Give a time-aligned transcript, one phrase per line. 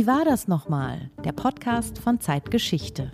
[0.00, 1.10] Wie war das nochmal?
[1.26, 3.12] Der Podcast von Zeitgeschichte.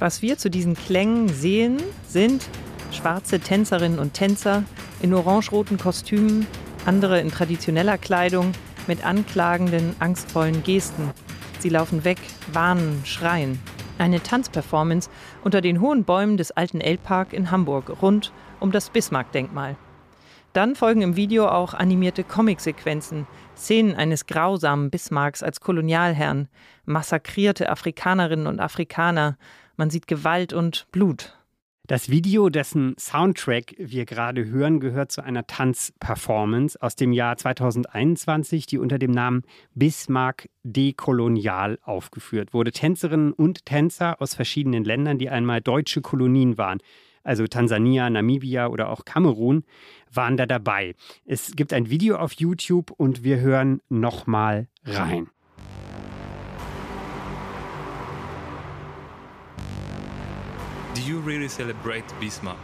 [0.00, 2.48] Was wir zu diesen Klängen sehen, sind
[2.90, 4.64] schwarze Tänzerinnen und Tänzer
[5.00, 6.48] in orangeroten Kostümen,
[6.84, 8.50] andere in traditioneller Kleidung
[8.88, 11.12] mit anklagenden, angstvollen Gesten.
[11.60, 12.18] Sie laufen weg,
[12.52, 13.60] warnen, schreien.
[13.98, 15.08] Eine Tanzperformance
[15.42, 19.76] unter den hohen Bäumen des alten Elbpark in Hamburg rund um das Bismarck-Denkmal.
[20.52, 26.48] Dann folgen im Video auch animierte Comicsequenzen, Szenen eines grausamen Bismarcks als Kolonialherrn,
[26.84, 29.36] massakrierte Afrikanerinnen und Afrikaner,
[29.76, 31.36] man sieht Gewalt und Blut.
[31.86, 38.66] Das Video, dessen Soundtrack wir gerade hören, gehört zu einer Tanzperformance aus dem Jahr 2021,
[38.66, 39.42] die unter dem Namen
[39.76, 42.72] Bismarck Dekolonial aufgeführt wurde.
[42.72, 46.78] Tänzerinnen und Tänzer aus verschiedenen Ländern, die einmal deutsche Kolonien waren,
[47.22, 49.62] also Tansania, Namibia oder auch Kamerun,
[50.12, 50.96] waren da dabei.
[51.24, 55.28] Es gibt ein Video auf YouTube und wir hören nochmal rein.
[61.06, 62.58] You really celebrate Bismarck?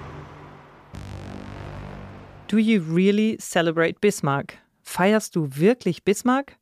[2.48, 4.58] Do you really celebrate Bismarck?
[4.82, 6.56] Feierst du wirklich Bismarck?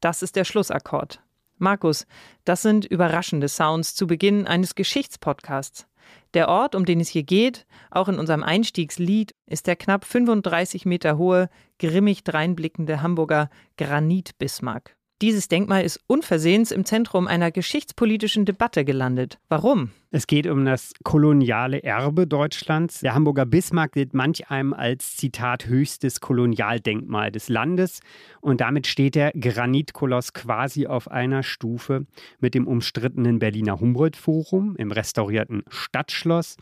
[0.00, 1.22] Das ist der Schlussakkord.
[1.58, 2.06] Markus,
[2.44, 5.86] das sind überraschende Sounds zu Beginn eines Geschichtspodcasts.
[6.34, 10.84] Der Ort, um den es hier geht, auch in unserem Einstiegslied, ist der knapp 35
[10.84, 14.96] Meter hohe, grimmig dreinblickende Hamburger Granit Bismarck.
[15.22, 19.38] Dieses Denkmal ist unversehens im Zentrum einer geschichtspolitischen Debatte gelandet.
[19.50, 19.90] Warum?
[20.10, 23.00] Es geht um das koloniale Erbe Deutschlands.
[23.00, 28.00] Der Hamburger Bismarck gilt manch einem als Zitat höchstes Kolonialdenkmal des Landes
[28.40, 32.06] und damit steht der Granitkoloss quasi auf einer Stufe
[32.38, 36.56] mit dem umstrittenen Berliner Humboldt-Forum im restaurierten Stadtschloss.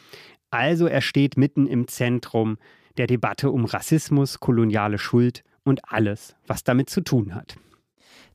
[0.50, 2.58] Also er steht mitten im Zentrum
[2.96, 7.56] der Debatte um Rassismus, koloniale Schuld und alles, was damit zu tun hat.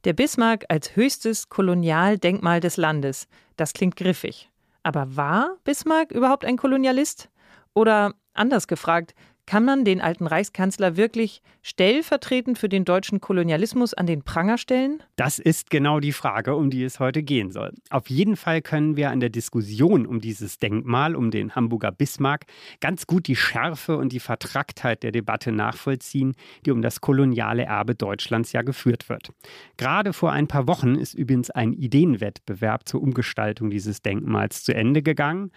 [0.04, 3.28] Der Bismarck als höchstes Kolonialdenkmal des Landes.
[3.56, 4.50] Das klingt griffig.
[4.84, 7.30] Aber war Bismarck überhaupt ein Kolonialist?
[7.74, 14.06] Oder anders gefragt, kann man den alten Reichskanzler wirklich stellvertretend für den deutschen Kolonialismus an
[14.06, 15.04] den Pranger stellen?
[15.16, 17.74] Das ist genau die Frage, um die es heute gehen soll.
[17.90, 22.46] Auf jeden Fall können wir an der Diskussion um dieses Denkmal, um den Hamburger Bismarck,
[22.80, 27.96] ganz gut die Schärfe und die Vertracktheit der Debatte nachvollziehen, die um das koloniale Erbe
[27.96, 29.32] Deutschlands ja geführt wird.
[29.78, 35.02] Gerade vor ein paar Wochen ist übrigens ein Ideenwettbewerb zur Umgestaltung dieses Denkmals zu Ende
[35.02, 35.52] gegangen,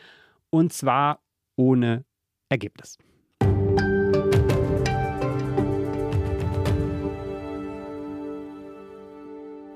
[0.50, 1.20] und zwar
[1.56, 2.04] ohne
[2.48, 2.98] Ergebnis.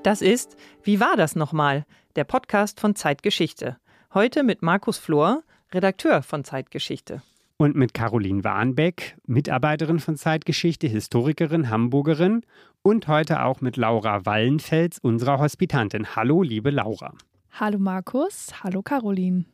[0.03, 1.85] Das ist Wie war das nochmal?
[2.15, 3.77] Der Podcast von Zeitgeschichte.
[4.15, 7.21] Heute mit Markus Flor, Redakteur von Zeitgeschichte.
[7.57, 12.41] Und mit Caroline Warnbeck, Mitarbeiterin von Zeitgeschichte, Historikerin, Hamburgerin.
[12.81, 16.15] Und heute auch mit Laura Wallenfels, unserer Hospitantin.
[16.15, 17.13] Hallo, liebe Laura.
[17.51, 19.45] Hallo Markus, hallo Caroline.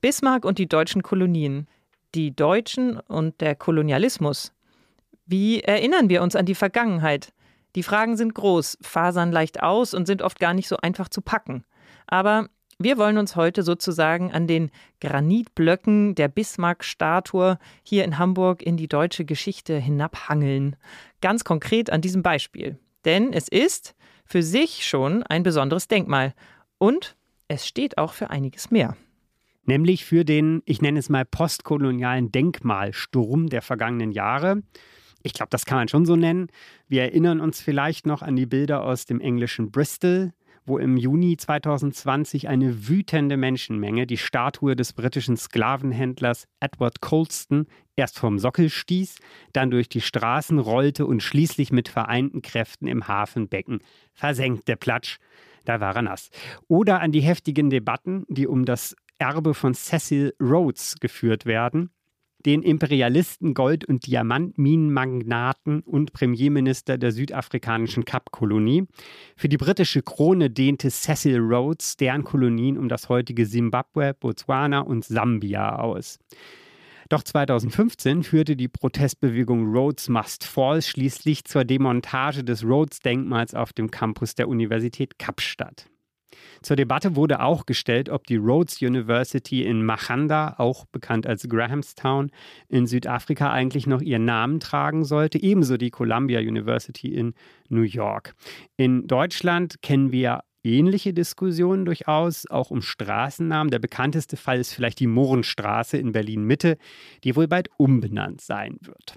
[0.00, 1.66] Bismarck und die deutschen Kolonien.
[2.14, 4.52] Die Deutschen und der Kolonialismus.
[5.26, 7.32] Wie erinnern wir uns an die Vergangenheit?
[7.76, 11.20] Die Fragen sind groß, fasern leicht aus und sind oft gar nicht so einfach zu
[11.20, 11.64] packen.
[12.06, 12.48] Aber
[12.78, 14.70] wir wollen uns heute sozusagen an den
[15.00, 20.76] Granitblöcken der Bismarck-Statue hier in Hamburg in die deutsche Geschichte hinabhangeln.
[21.20, 22.78] Ganz konkret an diesem Beispiel.
[23.04, 23.94] Denn es ist
[24.24, 26.34] für sich schon ein besonderes Denkmal.
[26.78, 27.14] Und
[27.48, 28.96] es steht auch für einiges mehr.
[29.64, 34.62] Nämlich für den, ich nenne es mal, postkolonialen Denkmalsturm der vergangenen Jahre.
[35.26, 36.46] Ich glaube, das kann man schon so nennen.
[36.86, 40.32] Wir erinnern uns vielleicht noch an die Bilder aus dem englischen Bristol,
[40.64, 47.66] wo im Juni 2020 eine wütende Menschenmenge die Statue des britischen Sklavenhändlers Edward Colston
[47.96, 49.16] erst vom Sockel stieß,
[49.52, 53.80] dann durch die Straßen rollte und schließlich mit vereinten Kräften im Hafenbecken
[54.12, 54.76] versenkte.
[54.76, 55.18] Platsch,
[55.64, 56.30] da war er nass.
[56.68, 61.90] Oder an die heftigen Debatten, die um das Erbe von Cecil Rhodes geführt werden
[62.46, 68.86] den Imperialisten, Gold- und Diamantminenmagnaten und Premierminister der südafrikanischen Kapkolonie.
[69.36, 75.04] Für die britische Krone dehnte Cecil Rhodes deren Kolonien um das heutige Simbabwe, Botswana und
[75.04, 76.20] Sambia aus.
[77.08, 83.90] Doch 2015 führte die Protestbewegung Rhodes Must Fall schließlich zur Demontage des Rhodes-Denkmals auf dem
[83.90, 85.86] Campus der Universität Kapstadt.
[86.62, 92.30] Zur Debatte wurde auch gestellt, ob die Rhodes University in Machanda, auch bekannt als Grahamstown,
[92.68, 97.34] in Südafrika eigentlich noch ihren Namen tragen sollte, ebenso die Columbia University in
[97.68, 98.34] New York.
[98.76, 103.70] In Deutschland kennen wir ähnliche Diskussionen durchaus, auch um Straßennamen.
[103.70, 106.76] Der bekannteste Fall ist vielleicht die Mohrenstraße in Berlin-Mitte,
[107.24, 109.14] die wohl bald umbenannt sein wird.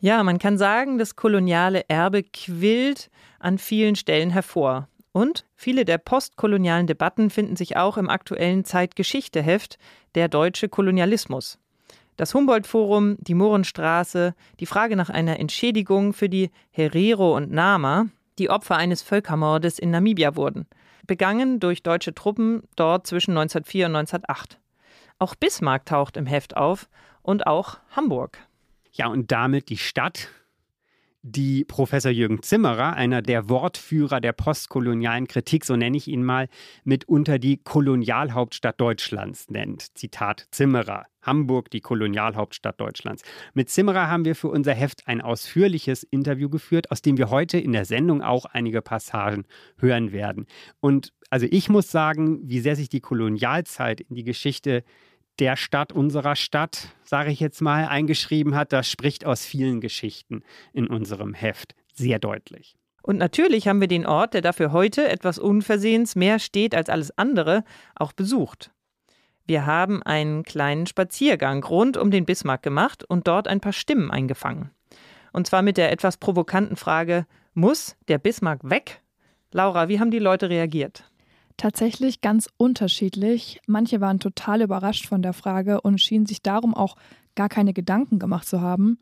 [0.00, 4.88] Ja, man kann sagen, das koloniale Erbe quillt an vielen Stellen hervor.
[5.14, 9.78] Und viele der postkolonialen Debatten finden sich auch im aktuellen Zeitgeschichte-Heft
[10.16, 11.60] Der deutsche Kolonialismus.
[12.16, 18.06] Das Humboldt-Forum, die Mohrenstraße, die Frage nach einer Entschädigung für die Herero und Nama,
[18.40, 20.66] die Opfer eines Völkermordes in Namibia wurden,
[21.06, 24.58] begangen durch deutsche Truppen dort zwischen 1904 und 1908.
[25.20, 26.88] Auch Bismarck taucht im Heft auf
[27.22, 28.38] und auch Hamburg.
[28.90, 30.28] Ja, und damit die Stadt,
[31.26, 36.48] die Professor Jürgen Zimmerer, einer der Wortführer der postkolonialen Kritik, so nenne ich ihn mal,
[36.84, 39.96] mitunter die Kolonialhauptstadt Deutschlands nennt.
[39.96, 41.06] Zitat Zimmerer.
[41.22, 43.22] Hamburg, die Kolonialhauptstadt Deutschlands.
[43.54, 47.56] Mit Zimmerer haben wir für unser Heft ein ausführliches Interview geführt, aus dem wir heute
[47.58, 49.46] in der Sendung auch einige Passagen
[49.78, 50.44] hören werden.
[50.80, 54.84] Und also ich muss sagen, wie sehr sich die Kolonialzeit in die Geschichte
[55.38, 60.42] der Stadt, unserer Stadt, sage ich jetzt mal, eingeschrieben hat, das spricht aus vielen Geschichten
[60.72, 62.76] in unserem Heft sehr deutlich.
[63.02, 67.16] Und natürlich haben wir den Ort, der dafür heute etwas unversehens mehr steht als alles
[67.18, 67.64] andere,
[67.94, 68.70] auch besucht.
[69.46, 74.10] Wir haben einen kleinen Spaziergang rund um den Bismarck gemacht und dort ein paar Stimmen
[74.10, 74.70] eingefangen.
[75.32, 79.02] Und zwar mit der etwas provokanten Frage, muss der Bismarck weg?
[79.52, 81.04] Laura, wie haben die Leute reagiert?
[81.56, 83.60] Tatsächlich ganz unterschiedlich.
[83.66, 86.96] Manche waren total überrascht von der Frage und schienen sich darum auch
[87.36, 88.98] gar keine Gedanken gemacht zu haben.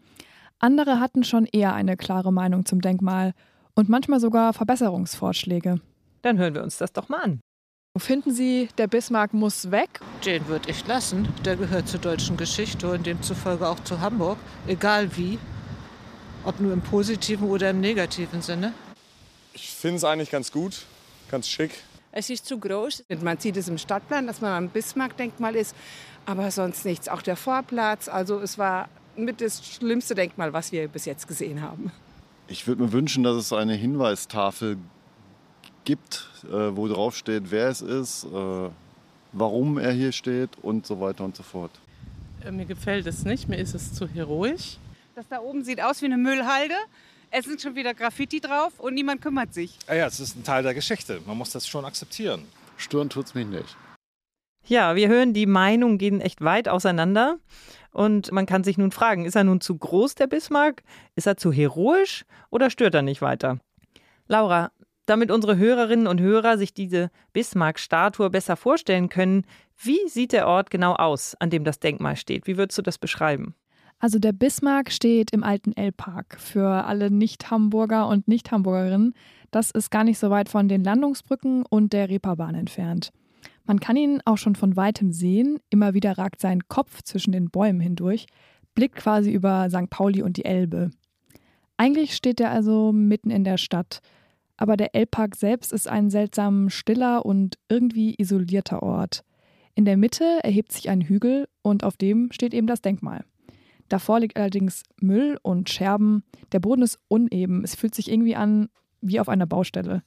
[0.58, 3.32] Andere hatten schon eher eine klare Meinung zum Denkmal
[3.74, 5.80] und manchmal sogar Verbesserungsvorschläge.
[6.22, 7.40] Dann hören wir uns das doch mal an.
[7.98, 10.00] Finden Sie, der Bismarck muss weg?
[10.24, 11.28] Den würde ich lassen.
[11.44, 14.38] Der gehört zur deutschen Geschichte und demzufolge auch zu Hamburg.
[14.66, 15.38] Egal wie.
[16.44, 18.72] Ob nur im positiven oder im negativen Sinne.
[19.52, 20.86] Ich finde es eigentlich ganz gut,
[21.30, 21.72] ganz schick.
[22.12, 23.04] Es ist zu groß.
[23.22, 25.74] Man sieht es im Stadtplan, dass man am Bismarck-Denkmal ist,
[26.26, 27.08] aber sonst nichts.
[27.08, 31.62] Auch der Vorplatz, also es war mit das schlimmste Denkmal, was wir bis jetzt gesehen
[31.62, 31.90] haben.
[32.48, 34.76] Ich würde mir wünschen, dass es eine Hinweistafel
[35.84, 38.68] gibt, äh, wo drauf steht, wer es ist, äh,
[39.32, 41.72] warum er hier steht und so weiter und so fort.
[42.44, 44.76] Äh, mir gefällt es nicht, mir ist es zu heroisch.
[45.14, 46.74] Das da oben sieht aus wie eine Müllhalde.
[47.34, 49.78] Es sind schon wieder Graffiti drauf und niemand kümmert sich.
[49.88, 51.22] Ja, ja, es ist ein Teil der Geschichte.
[51.26, 52.44] Man muss das schon akzeptieren.
[52.76, 53.74] Stören tut es mich nicht.
[54.66, 57.38] Ja, wir hören, die Meinungen gehen echt weit auseinander.
[57.90, 60.82] Und man kann sich nun fragen, ist er nun zu groß, der Bismarck?
[61.14, 63.58] Ist er zu heroisch oder stört er nicht weiter?
[64.28, 64.70] Laura,
[65.06, 69.46] damit unsere Hörerinnen und Hörer sich diese Bismarck-Statue besser vorstellen können,
[69.78, 72.46] wie sieht der Ort genau aus, an dem das Denkmal steht?
[72.46, 73.54] Wie würdest du das beschreiben?
[74.02, 79.14] Also der Bismarck steht im alten L-Park für alle Nicht-Hamburger und Nicht-Hamburgerinnen.
[79.52, 83.12] Das ist gar nicht so weit von den Landungsbrücken und der Reeperbahn entfernt.
[83.64, 85.60] Man kann ihn auch schon von weitem sehen.
[85.70, 88.26] Immer wieder ragt sein Kopf zwischen den Bäumen hindurch,
[88.74, 89.88] blickt quasi über St.
[89.88, 90.90] Pauli und die Elbe.
[91.76, 94.00] Eigentlich steht er also mitten in der Stadt.
[94.56, 99.22] Aber der L-Park selbst ist ein seltsam stiller und irgendwie isolierter Ort.
[99.76, 103.24] In der Mitte erhebt sich ein Hügel und auf dem steht eben das Denkmal.
[103.92, 106.24] Davor liegt allerdings Müll und Scherben.
[106.52, 107.62] Der Boden ist uneben.
[107.62, 108.70] Es fühlt sich irgendwie an
[109.02, 110.02] wie auf einer Baustelle.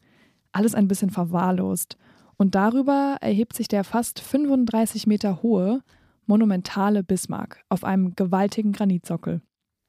[0.51, 1.95] Alles ein bisschen verwahrlost.
[2.35, 5.83] Und darüber erhebt sich der fast 35 Meter hohe,
[6.25, 9.43] monumentale Bismarck auf einem gewaltigen Granitsockel.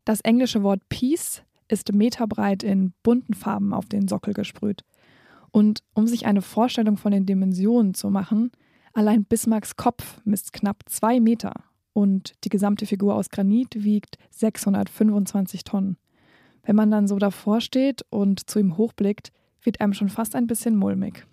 [0.05, 4.85] Das englische Wort Peace ist meterbreit in bunten Farben auf den Sockel gesprüht.
[5.53, 8.53] Und um sich eine Vorstellung von den Dimensionen zu machen,
[8.93, 11.55] allein Bismarcks Kopf misst knapp zwei Meter
[11.97, 15.97] und die gesamte Figur aus Granit wiegt 625 Tonnen.
[16.63, 20.47] Wenn man dann so davor steht und zu ihm hochblickt, wird einem schon fast ein
[20.47, 21.27] bisschen mulmig.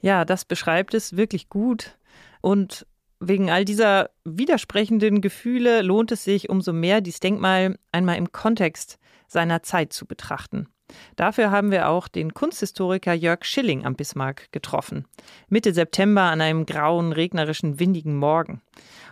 [0.00, 1.98] Ja, das beschreibt es wirklich gut.
[2.42, 2.86] Und
[3.18, 9.00] wegen all dieser widersprechenden Gefühle lohnt es sich umso mehr, dieses Denkmal einmal im Kontext
[9.26, 10.68] seiner Zeit zu betrachten.
[11.16, 15.06] Dafür haben wir auch den Kunsthistoriker Jörg Schilling am Bismarck getroffen.
[15.48, 18.60] Mitte September an einem grauen, regnerischen, windigen Morgen.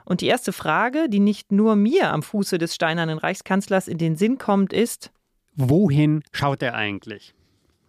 [0.04, 4.16] Und die erste Frage, die nicht nur mir am Fuße des steinernen Reichskanzlers in den
[4.16, 5.10] Sinn kommt, ist:
[5.54, 7.34] Wohin schaut er eigentlich?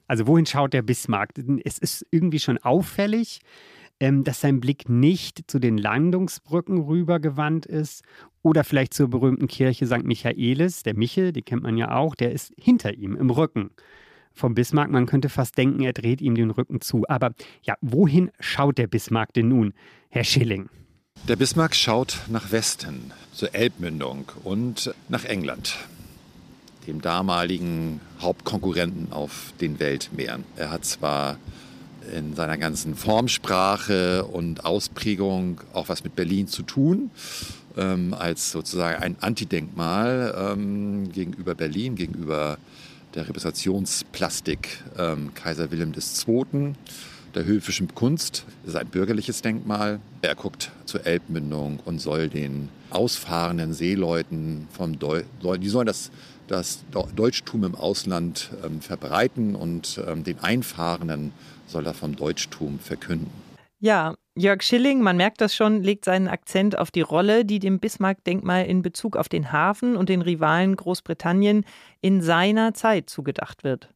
[0.08, 1.30] Also, wohin schaut der Bismarck?
[1.64, 3.40] Es ist irgendwie schon auffällig,
[4.02, 8.04] ähm, dass sein Blick nicht zu den Landungsbrücken rübergewandt ist
[8.42, 10.04] oder vielleicht zur berühmten Kirche St.
[10.04, 10.82] Michaelis.
[10.82, 13.70] Der Michel, die kennt man ja auch, der ist hinter ihm im Rücken
[14.34, 14.90] vom Bismarck.
[14.90, 17.08] Man könnte fast denken, er dreht ihm den Rücken zu.
[17.08, 19.74] Aber ja, wohin schaut der Bismarck denn nun,
[20.10, 20.70] Herr Schilling?
[21.28, 25.78] Der Bismarck schaut nach Westen, zur Elbmündung und nach England,
[26.88, 30.44] dem damaligen Hauptkonkurrenten auf den Weltmeeren.
[30.56, 31.38] Er hat zwar
[32.12, 37.12] in seiner ganzen Formsprache und Ausprägung auch was mit Berlin zu tun,
[37.78, 42.58] ähm, als sozusagen ein Antidenkmal ähm, gegenüber Berlin, gegenüber
[43.16, 46.74] der Repräsentationsplastik ähm, Kaiser Wilhelm II.,
[47.36, 48.44] der höfischen Kunst.
[48.64, 50.00] Das ist ein bürgerliches Denkmal.
[50.22, 55.24] Er guckt zur Elbmündung und soll den ausfahrenden Seeleuten vom Deu
[55.58, 56.12] die sollen das,
[56.48, 56.84] das
[57.16, 61.32] Deutschtum im Ausland ähm, verbreiten und ähm, den Einfahrenden
[61.72, 63.32] soll er vom Deutschtum verkünden.
[63.80, 67.80] Ja, Jörg Schilling, man merkt das schon, legt seinen Akzent auf die Rolle, die dem
[67.80, 71.66] Bismarck-Denkmal in Bezug auf den Hafen und den Rivalen Großbritannien
[72.00, 73.90] in seiner Zeit zugedacht wird.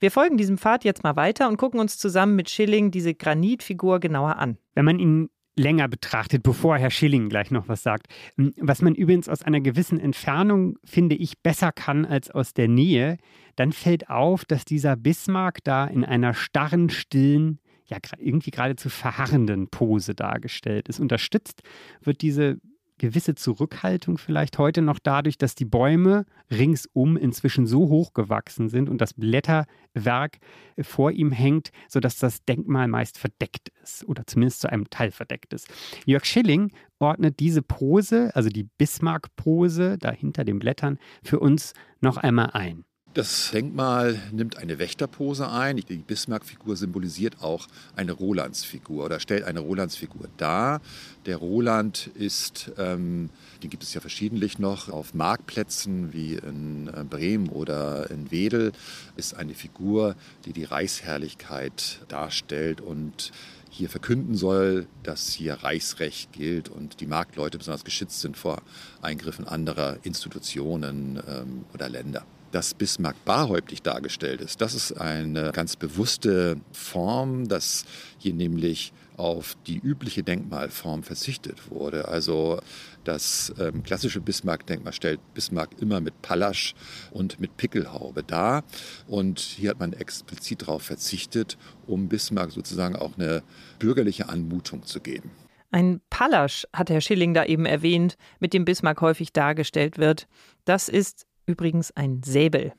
[0.00, 4.00] Wir folgen diesem Pfad jetzt mal weiter und gucken uns zusammen mit Schilling diese Granitfigur
[4.00, 4.58] genauer an.
[4.74, 8.06] Wenn man ihn länger betrachtet, bevor Herr Schilling gleich noch was sagt.
[8.36, 12.68] Hm, was man übrigens aus einer gewissen Entfernung, finde ich, besser kann als aus der
[12.68, 13.18] Nähe,
[13.56, 19.68] dann fällt auf, dass dieser Bismarck da in einer starren, stillen, ja irgendwie geradezu verharrenden
[19.68, 21.00] Pose dargestellt ist.
[21.00, 21.62] Unterstützt
[22.02, 22.58] wird diese
[23.02, 28.88] gewisse Zurückhaltung vielleicht heute noch dadurch, dass die Bäume ringsum inzwischen so hoch gewachsen sind
[28.88, 30.38] und das Blätterwerk
[30.80, 35.52] vor ihm hängt, sodass das Denkmal meist verdeckt ist oder zumindest zu einem Teil verdeckt
[35.52, 35.68] ist.
[36.06, 42.18] Jörg Schilling ordnet diese Pose, also die Bismarck-Pose da hinter den Blättern, für uns noch
[42.18, 42.84] einmal ein.
[43.14, 45.76] Das Denkmal nimmt eine Wächterpose ein.
[45.76, 50.80] Die Bismarck-Figur symbolisiert auch eine Rolandsfigur oder stellt eine Rolandsfigur dar.
[51.26, 53.28] Der Roland ist, ähm,
[53.62, 58.72] den gibt es ja verschiedentlich noch, auf Marktplätzen wie in äh, Bremen oder in Wedel,
[59.16, 60.16] ist eine Figur,
[60.46, 63.30] die die Reichsherrlichkeit darstellt und
[63.68, 68.62] hier verkünden soll, dass hier Reichsrecht gilt und die Marktleute besonders geschützt sind vor
[69.02, 74.60] Eingriffen anderer Institutionen ähm, oder Länder dass Bismarck barhäuptig dargestellt ist.
[74.60, 77.84] Das ist eine ganz bewusste Form, dass
[78.18, 82.08] hier nämlich auf die übliche Denkmalform verzichtet wurde.
[82.08, 82.60] Also
[83.04, 86.74] das ähm, klassische Bismarck-Denkmal stellt Bismarck immer mit Pallasch
[87.10, 88.64] und mit Pickelhaube dar.
[89.06, 93.42] Und hier hat man explizit darauf verzichtet, um Bismarck sozusagen auch eine
[93.78, 95.30] bürgerliche Anmutung zu geben.
[95.70, 100.28] Ein Pallasch hat Herr Schilling da eben erwähnt, mit dem Bismarck häufig dargestellt wird.
[100.66, 102.72] Das ist übrigens ein Säbel.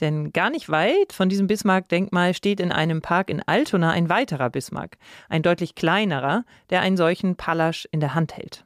[0.00, 4.50] Denn gar nicht weit von diesem Bismarck-Denkmal steht in einem Park in Altona ein weiterer
[4.50, 4.96] Bismarck,
[5.28, 8.64] ein deutlich kleinerer, der einen solchen Pallasch in der Hand hält.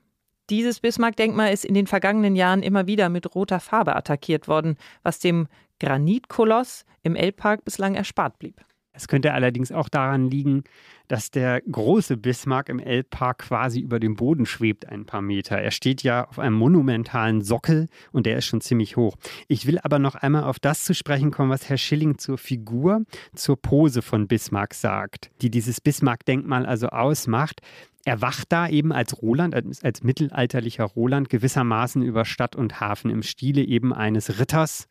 [0.48, 5.18] Dieses Bismarck-Denkmal ist in den vergangenen Jahren immer wieder mit roter Farbe attackiert worden, was
[5.18, 5.48] dem
[5.80, 8.64] Granitkoloss im Elbpark bislang erspart blieb.
[8.96, 10.64] Es könnte allerdings auch daran liegen,
[11.08, 15.58] dass der große Bismarck im Elbpark quasi über dem Boden schwebt ein paar Meter.
[15.58, 19.16] Er steht ja auf einem monumentalen Sockel und der ist schon ziemlich hoch.
[19.48, 23.04] Ich will aber noch einmal auf das zu sprechen kommen, was Herr Schilling zur Figur,
[23.34, 27.60] zur Pose von Bismarck sagt, die dieses Bismarck-Denkmal also ausmacht.
[28.04, 33.10] Er wacht da eben als Roland, als, als mittelalterlicher Roland gewissermaßen über Stadt und Hafen
[33.10, 34.88] im Stile eben eines Ritters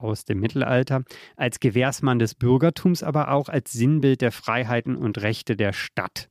[0.00, 1.04] aus dem Mittelalter,
[1.36, 6.28] als Gewährsmann des Bürgertums, aber auch als Sinnbild der Freiheiten und Rechte der Stadt.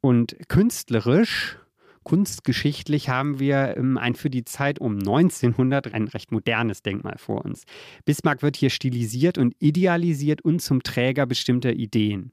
[0.00, 1.58] Und künstlerisch,
[2.02, 7.44] kunstgeschichtlich haben wir ähm, ein für die Zeit um 1900 ein recht modernes Denkmal vor
[7.44, 7.64] uns.
[8.04, 12.32] Bismarck wird hier stilisiert und idealisiert und zum Träger bestimmter Ideen.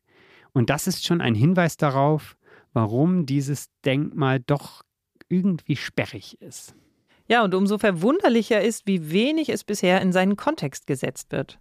[0.54, 2.36] Und das ist schon ein Hinweis darauf,
[2.74, 4.84] warum dieses Denkmal doch
[5.28, 6.76] irgendwie sperrig ist.
[7.30, 11.60] Ja, und umso verwunderlicher ist, wie wenig es bisher in seinen Kontext gesetzt wird.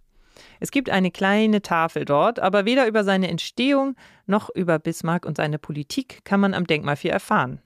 [0.59, 3.95] Es gibt eine kleine Tafel dort, aber weder über seine Entstehung
[4.25, 7.61] noch über Bismarck und seine Politik kann man am Denkmal viel erfahren.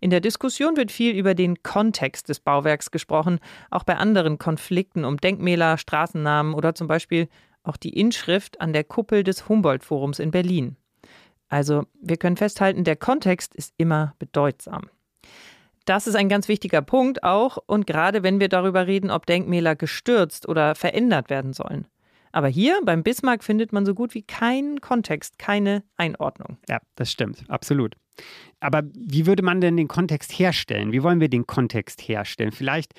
[0.00, 3.38] In der Diskussion wird viel über den Kontext des Bauwerks gesprochen,
[3.70, 7.28] auch bei anderen Konflikten um Denkmäler, Straßennamen oder zum Beispiel
[7.62, 10.76] auch die Inschrift an der Kuppel des Humboldt-Forums in Berlin.
[11.48, 14.88] Also, wir können festhalten, der Kontext ist immer bedeutsam.
[15.86, 19.76] Das ist ein ganz wichtiger Punkt auch und gerade wenn wir darüber reden, ob Denkmäler
[19.76, 21.86] gestürzt oder verändert werden sollen.
[22.32, 26.58] Aber hier beim Bismarck findet man so gut wie keinen Kontext, keine Einordnung.
[26.68, 27.94] Ja, das stimmt, absolut.
[28.58, 30.92] Aber wie würde man denn den Kontext herstellen?
[30.92, 32.52] Wie wollen wir den Kontext herstellen?
[32.52, 32.92] Vielleicht,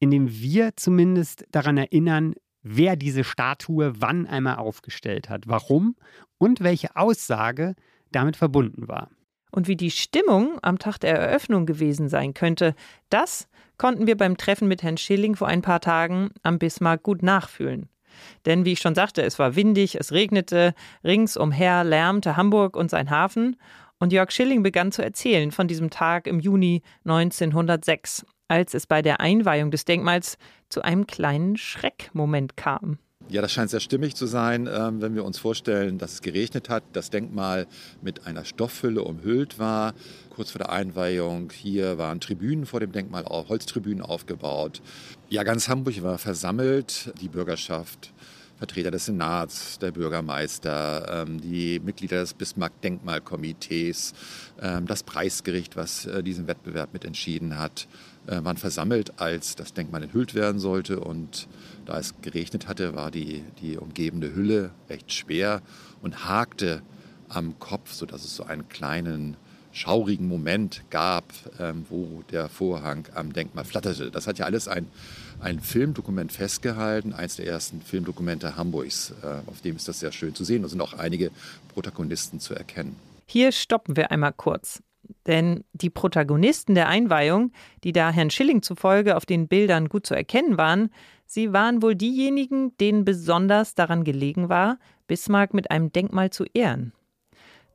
[0.00, 5.94] indem wir zumindest daran erinnern, wer diese Statue wann einmal aufgestellt hat, warum
[6.38, 7.76] und welche Aussage
[8.10, 9.08] damit verbunden war.
[9.54, 12.74] Und wie die Stimmung am Tag der Eröffnung gewesen sein könnte,
[13.08, 13.46] das
[13.78, 17.88] konnten wir beim Treffen mit Herrn Schilling vor ein paar Tagen am Bismarck gut nachfühlen.
[18.46, 23.10] Denn wie ich schon sagte, es war windig, es regnete, ringsumher lärmte Hamburg und sein
[23.10, 23.54] Hafen.
[24.00, 29.02] Und Jörg Schilling begann zu erzählen von diesem Tag im Juni 1906, als es bei
[29.02, 30.36] der Einweihung des Denkmals
[30.68, 32.98] zu einem kleinen Schreckmoment kam.
[33.30, 36.68] Ja, das scheint sehr stimmig zu sein, ähm, wenn wir uns vorstellen, dass es geregnet
[36.68, 37.66] hat, das Denkmal
[38.02, 39.94] mit einer Stoffhülle umhüllt war.
[40.28, 44.82] Kurz vor der Einweihung hier waren Tribünen vor dem Denkmal, Holztribünen aufgebaut.
[45.30, 48.12] Ja, ganz Hamburg war versammelt, die Bürgerschaft,
[48.58, 54.12] Vertreter des Senats, der Bürgermeister, ähm, die Mitglieder des Bismarck-Denkmalkomitees,
[54.60, 57.88] ähm, das Preisgericht, was äh, diesen Wettbewerb mit entschieden hat,
[58.26, 61.00] waren versammelt, als das Denkmal enthüllt werden sollte.
[61.00, 61.48] Und
[61.84, 65.62] da es geregnet hatte, war die, die umgebende Hülle recht schwer
[66.02, 66.82] und hakte
[67.28, 69.36] am Kopf, sodass es so einen kleinen
[69.74, 71.24] schaurigen Moment gab,
[71.58, 74.10] ähm, wo der Vorhang am Denkmal flatterte.
[74.10, 74.86] Das hat ja alles ein,
[75.40, 79.12] ein Filmdokument festgehalten, eines der ersten Filmdokumente Hamburgs.
[79.22, 80.62] Äh, auf dem ist das sehr schön zu sehen.
[80.62, 81.30] Da sind auch einige
[81.72, 82.96] Protagonisten zu erkennen.
[83.26, 84.80] Hier stoppen wir einmal kurz.
[85.26, 90.14] Denn die Protagonisten der Einweihung, die da Herrn Schilling zufolge auf den Bildern gut zu
[90.14, 90.90] erkennen waren,
[91.26, 96.92] sie waren wohl diejenigen, denen besonders daran gelegen war, Bismarck mit einem Denkmal zu ehren.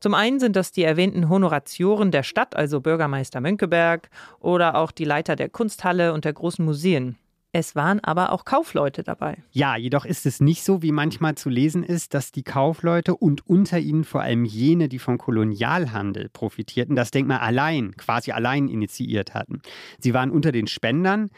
[0.00, 4.08] Zum einen sind das die erwähnten Honoratioren der Stadt, also Bürgermeister Mönckeberg
[4.38, 7.16] oder auch die Leiter der Kunsthalle und der großen Museen.
[7.52, 9.38] Es waren aber auch Kaufleute dabei.
[9.50, 13.44] Ja, jedoch ist es nicht so, wie manchmal zu lesen ist, dass die Kaufleute und
[13.48, 19.34] unter ihnen vor allem jene, die vom Kolonialhandel profitierten, das Denkmal allein, quasi allein initiiert
[19.34, 19.62] hatten.
[19.98, 21.30] Sie waren unter den Spendern,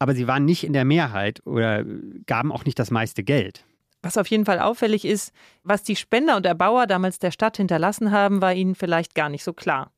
[0.00, 1.84] aber sie waren nicht in der Mehrheit oder
[2.26, 3.64] gaben auch nicht das meiste Geld.
[4.02, 8.10] Was auf jeden Fall auffällig ist, was die Spender und Erbauer damals der Stadt hinterlassen
[8.10, 9.92] haben, war ihnen vielleicht gar nicht so klar.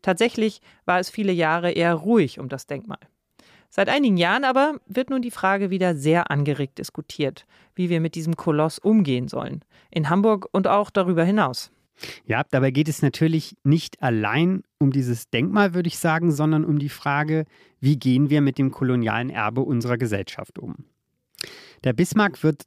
[0.00, 3.00] Tatsächlich war es viele Jahre eher ruhig um das Denkmal.
[3.70, 7.46] Seit einigen Jahren aber wird nun die Frage wieder sehr angeregt diskutiert,
[7.76, 9.64] wie wir mit diesem Koloss umgehen sollen.
[9.92, 11.70] In Hamburg und auch darüber hinaus.
[12.24, 16.78] Ja, dabei geht es natürlich nicht allein um dieses Denkmal, würde ich sagen, sondern um
[16.78, 17.44] die Frage,
[17.78, 20.86] wie gehen wir mit dem kolonialen Erbe unserer Gesellschaft um.
[21.84, 22.64] Der Bismarck wird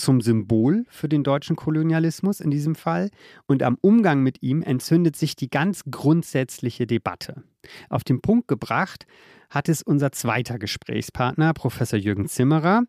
[0.00, 3.10] zum Symbol für den deutschen Kolonialismus in diesem Fall.
[3.46, 7.44] Und am Umgang mit ihm entzündet sich die ganz grundsätzliche Debatte.
[7.90, 9.06] Auf den Punkt gebracht
[9.50, 12.84] hat es unser zweiter Gesprächspartner, Professor Jürgen Zimmerer.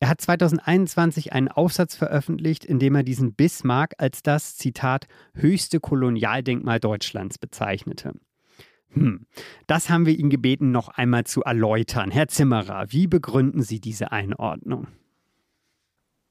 [0.00, 5.80] Er hat 2021 einen Aufsatz veröffentlicht, in dem er diesen Bismarck als das, Zitat, höchste
[5.80, 8.12] Kolonialdenkmal Deutschlands bezeichnete.
[8.90, 9.26] Hm,
[9.66, 12.10] das haben wir ihn gebeten, noch einmal zu erläutern.
[12.10, 14.88] Herr Zimmerer, wie begründen Sie diese Einordnung?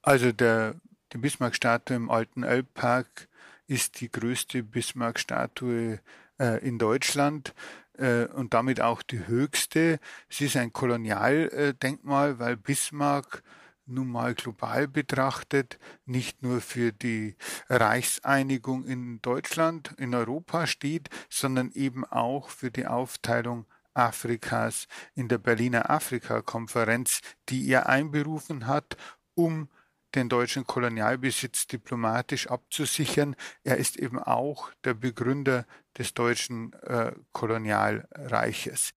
[0.01, 0.75] Also der,
[1.11, 3.27] die Bismarck-Statue im alten Elbpark
[3.67, 5.99] ist die größte Bismarck-Statue
[6.39, 7.53] äh, in Deutschland
[7.97, 9.99] und damit auch die höchste.
[10.29, 13.43] Sie ist ein Kolonialdenkmal, weil Bismarck
[13.85, 17.35] nun mal global betrachtet nicht nur für die
[17.69, 25.37] Reichseinigung in Deutschland, in Europa steht, sondern eben auch für die Aufteilung Afrikas in der
[25.37, 28.97] Berliner Afrika-Konferenz, die er einberufen hat,
[29.35, 29.69] um
[30.15, 33.35] den deutschen Kolonialbesitz diplomatisch abzusichern.
[33.63, 35.65] Er ist eben auch der Begründer
[35.97, 38.91] des deutschen äh, Kolonialreiches.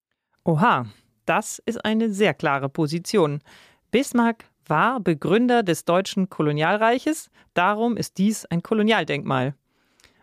[0.45, 0.87] Oha,
[1.25, 3.43] das ist eine sehr klare Position.
[3.91, 9.55] Bismarck war Begründer des deutschen Kolonialreiches, darum ist dies ein Kolonialdenkmal.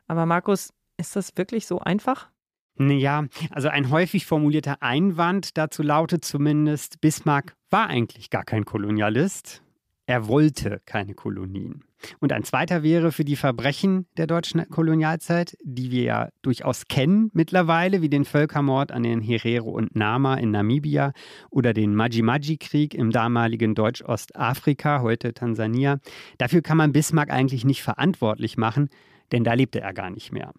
[0.08, 2.30] Aber Markus, ist das wirklich so einfach?
[2.78, 9.62] Ja, also ein häufig formulierter Einwand dazu lautet zumindest, Bismarck war eigentlich gar kein Kolonialist.
[10.06, 11.86] Er wollte keine Kolonien.
[12.20, 17.30] Und ein zweiter wäre für die Verbrechen der deutschen Kolonialzeit, die wir ja durchaus kennen
[17.34, 21.14] mittlerweile, wie den Völkermord an den Herero und Nama in Namibia
[21.50, 26.00] oder den Maji-Maji-Krieg im damaligen Deutsch-Ostafrika, heute Tansania.
[26.38, 28.90] Dafür kann man Bismarck eigentlich nicht verantwortlich machen,
[29.32, 30.52] denn da lebte er gar nicht mehr.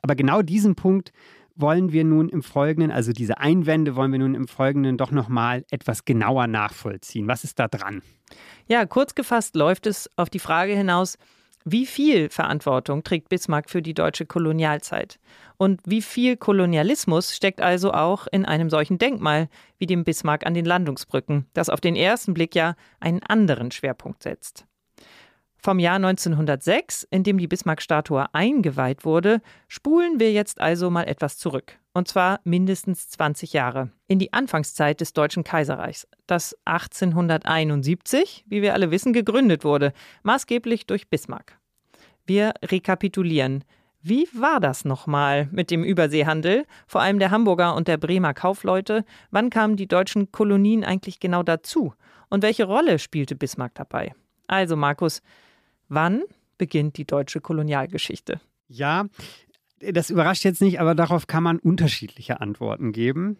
[0.00, 1.12] Aber genau diesen Punkt
[1.56, 5.64] wollen wir nun im Folgenden, also diese Einwände wollen wir nun im Folgenden doch nochmal
[5.70, 7.28] etwas genauer nachvollziehen.
[7.28, 8.02] Was ist da dran?
[8.66, 11.18] Ja, kurz gefasst läuft es auf die Frage hinaus,
[11.66, 15.18] wie viel Verantwortung trägt Bismarck für die deutsche Kolonialzeit?
[15.56, 20.52] Und wie viel Kolonialismus steckt also auch in einem solchen Denkmal wie dem Bismarck an
[20.52, 24.66] den Landungsbrücken, das auf den ersten Blick ja einen anderen Schwerpunkt setzt?
[25.56, 31.38] Vom Jahr 1906, in dem die Bismarck-Statue eingeweiht wurde, spulen wir jetzt also mal etwas
[31.38, 31.78] zurück.
[31.94, 33.90] Und zwar mindestens 20 Jahre.
[34.08, 39.92] In die Anfangszeit des Deutschen Kaiserreichs, das 1871, wie wir alle wissen, gegründet wurde,
[40.24, 41.58] maßgeblich durch Bismarck.
[42.26, 43.64] Wir rekapitulieren.
[44.02, 49.04] Wie war das nochmal mit dem Überseehandel, vor allem der Hamburger und der Bremer Kaufleute?
[49.30, 51.94] Wann kamen die deutschen Kolonien eigentlich genau dazu?
[52.28, 54.12] Und welche Rolle spielte Bismarck dabei?
[54.46, 55.22] Also, Markus,
[55.88, 56.24] Wann
[56.58, 58.40] beginnt die deutsche Kolonialgeschichte?
[58.68, 59.06] Ja,
[59.80, 63.36] das überrascht jetzt nicht, aber darauf kann man unterschiedliche Antworten geben.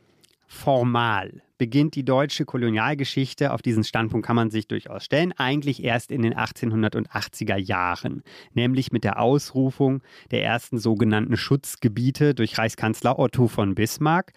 [0.47, 6.13] formal beginnt die deutsche Kolonialgeschichte, auf diesen Standpunkt kann man sich durchaus stellen, eigentlich erst
[6.13, 13.49] in den 1880er Jahren, nämlich mit der Ausrufung der ersten sogenannten Schutzgebiete durch Reichskanzler Otto
[13.49, 14.33] von Bismarck.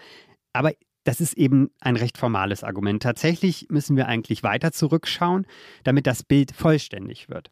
[0.53, 0.71] Aber
[1.03, 3.01] das ist eben ein recht formales Argument.
[3.01, 5.45] Tatsächlich müssen wir eigentlich weiter zurückschauen,
[5.83, 7.49] damit das Bild vollständig wird.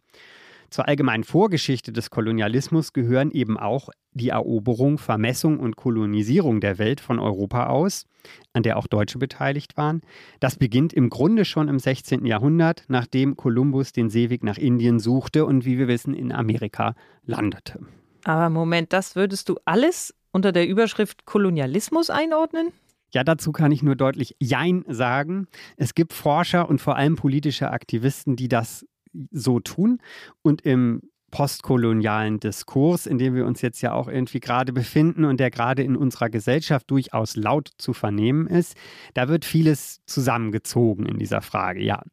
[0.76, 7.00] Zur allgemeinen Vorgeschichte des Kolonialismus gehören eben auch die Eroberung, Vermessung und Kolonisierung der Welt
[7.00, 8.08] von Europa aus,
[8.52, 10.02] an der auch Deutsche beteiligt waren.
[10.42, 12.26] Das beginnt im Grunde schon im 16.
[12.26, 17.80] Jahrhundert, nachdem Kolumbus den Seeweg nach Indien suchte und wie wir wissen in Amerika landete.
[18.26, 22.74] Aber Moment, das würdest du alles unter der Überschrift Kolonialismus einordnen?
[23.14, 25.48] Ja, dazu kann ich nur deutlich Jein sagen.
[25.78, 28.86] Es gibt Forscher und vor allem politische Aktivisten, die das
[29.32, 30.00] so tun.
[30.42, 31.02] Und im
[31.32, 35.84] postkolonialen Diskurs, in dem wir uns jetzt ja auch irgendwie gerade befinden und der gerade
[35.84, 38.76] in unserer Gesellschaft durchaus laut zu vernehmen ist,
[39.16, 42.04] da wird vieles zusammengezogen in dieser Frage, ja.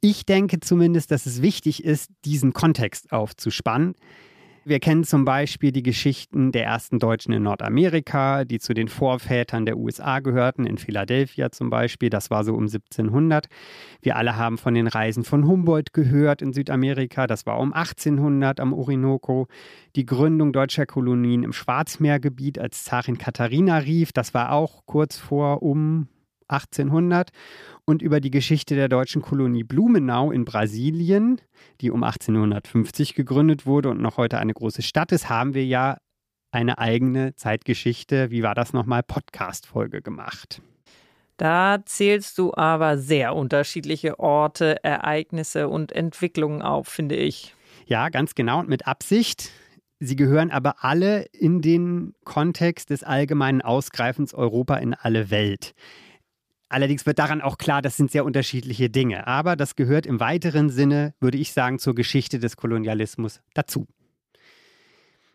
[0.00, 3.94] Ich denke zumindest, dass es wichtig ist, diesen Kontext aufzuspannen.
[4.68, 9.64] Wir kennen zum Beispiel die Geschichten der ersten Deutschen in Nordamerika, die zu den Vorvätern
[9.64, 12.10] der USA gehörten, in Philadelphia zum Beispiel.
[12.10, 13.46] Das war so um 1700.
[14.02, 17.26] Wir alle haben von den Reisen von Humboldt gehört in Südamerika.
[17.26, 19.48] Das war um 1800 am Orinoco.
[19.96, 25.62] Die Gründung deutscher Kolonien im Schwarzmeergebiet, als Zarin Katharina rief, das war auch kurz vor
[25.62, 26.08] um
[26.48, 27.30] 1800
[27.84, 31.40] und über die Geschichte der deutschen Kolonie Blumenau in Brasilien,
[31.80, 35.98] die um 1850 gegründet wurde und noch heute eine große Stadt ist, haben wir ja
[36.50, 40.62] eine eigene Zeitgeschichte, wie war das nochmal, Podcast-Folge gemacht.
[41.36, 47.54] Da zählst du aber sehr unterschiedliche Orte, Ereignisse und Entwicklungen auf, finde ich.
[47.86, 49.50] Ja, ganz genau und mit Absicht.
[50.00, 55.74] Sie gehören aber alle in den Kontext des allgemeinen Ausgreifens Europa in alle Welt.
[56.68, 59.26] Allerdings wird daran auch klar, das sind sehr unterschiedliche Dinge.
[59.26, 63.86] Aber das gehört im weiteren Sinne, würde ich sagen, zur Geschichte des Kolonialismus dazu.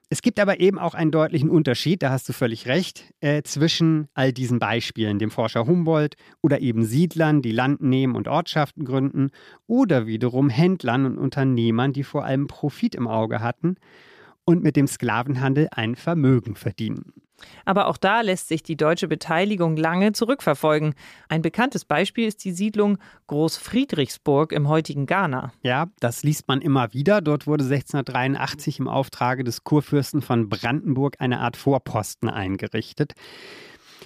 [0.10, 4.10] Es gibt aber eben auch einen deutlichen Unterschied, da hast du völlig recht, äh, zwischen
[4.14, 9.32] all diesen Beispielen, dem Forscher Humboldt oder eben Siedlern, die Land nehmen und Ortschaften gründen,
[9.66, 13.78] oder wiederum Händlern und Unternehmern, die vor allem Profit im Auge hatten
[14.46, 17.23] und mit dem Sklavenhandel ein Vermögen verdienen.
[17.66, 20.94] Aber auch da lässt sich die deutsche Beteiligung lange zurückverfolgen.
[21.30, 25.52] Ein bekanntes Beispiel ist die Siedlung Großfriedrichsburg im heutigen Ghana.
[25.62, 27.22] Ja, das liest man immer wieder.
[27.22, 33.14] Dort wurde 1683 im Auftrage des Kurfürsten von Brandenburg eine Art Vorposten eingerichtet.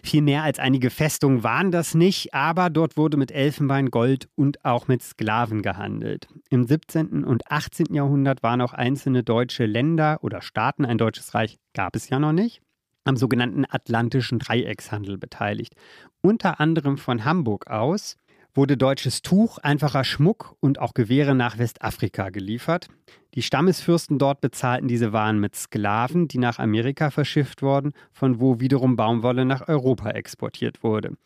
[0.03, 4.63] Viel mehr als einige Festungen waren das nicht, aber dort wurde mit Elfenbein, Gold und
[4.63, 6.27] auch mit Sklaven gehandelt.
[6.49, 7.23] Im 17.
[7.23, 7.93] und 18.
[7.93, 12.31] Jahrhundert waren auch einzelne deutsche Länder oder Staaten, ein deutsches Reich gab es ja noch
[12.31, 12.61] nicht,
[13.07, 15.73] am sogenannten Atlantischen Dreieckshandel beteiligt.
[16.21, 18.17] Unter anderem von Hamburg aus
[18.53, 22.87] wurde deutsches Tuch, einfacher Schmuck und auch Gewehre nach Westafrika geliefert.
[23.35, 28.59] Die Stammesfürsten dort bezahlten diese Waren mit Sklaven, die nach Amerika verschifft wurden, von wo
[28.59, 31.17] wiederum Baumwolle nach Europa exportiert wurde.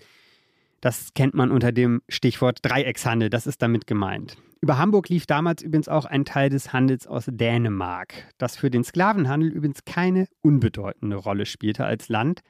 [0.82, 4.38] Das kennt man unter dem Stichwort Dreieckshandel, das ist damit gemeint.
[4.62, 8.84] Über Hamburg lief damals übrigens auch ein Teil des Handels aus Dänemark, das für den
[8.84, 12.42] Sklavenhandel übrigens keine unbedeutende Rolle spielte als Land.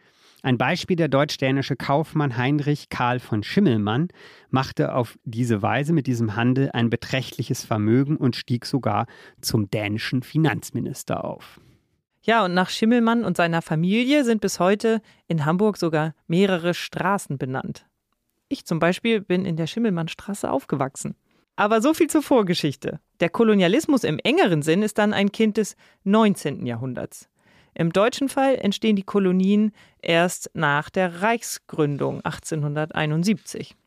[0.43, 4.07] Ein Beispiel der deutsch-dänische Kaufmann Heinrich Karl von Schimmelmann
[4.49, 9.05] machte auf diese Weise mit diesem Handel ein beträchtliches Vermögen und stieg sogar
[9.41, 11.59] zum dänischen Finanzminister auf.
[12.23, 17.37] Ja, und nach Schimmelmann und seiner Familie sind bis heute in Hamburg sogar mehrere Straßen
[17.37, 17.85] benannt.
[18.51, 21.15] Ich zum Beispiel bin in der Schimmelmannstraße aufgewachsen.
[21.55, 22.99] Aber so viel zur Vorgeschichte.
[23.21, 26.65] Der Kolonialismus im engeren Sinn ist dann ein Kind des 19.
[26.65, 27.29] Jahrhunderts.
[27.73, 33.77] Im deutschen Fall entstehen die Kolonien erst nach der Reichsgründung 1871.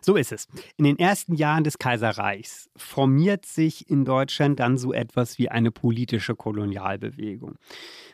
[0.00, 0.48] So ist es.
[0.76, 5.70] In den ersten Jahren des Kaiserreichs formiert sich in Deutschland dann so etwas wie eine
[5.70, 7.56] politische Kolonialbewegung.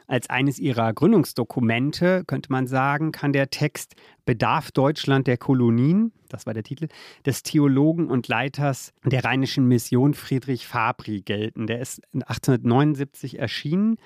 [0.07, 3.95] Als eines ihrer Gründungsdokumente, könnte man sagen, kann der Text
[4.25, 6.89] Bedarf Deutschland der Kolonien, das war der Titel,
[7.27, 11.67] des Theologen und Leiters der Rheinischen Mission Friedrich Fabri gelten.
[11.67, 13.99] Der ist 1879 erschienen.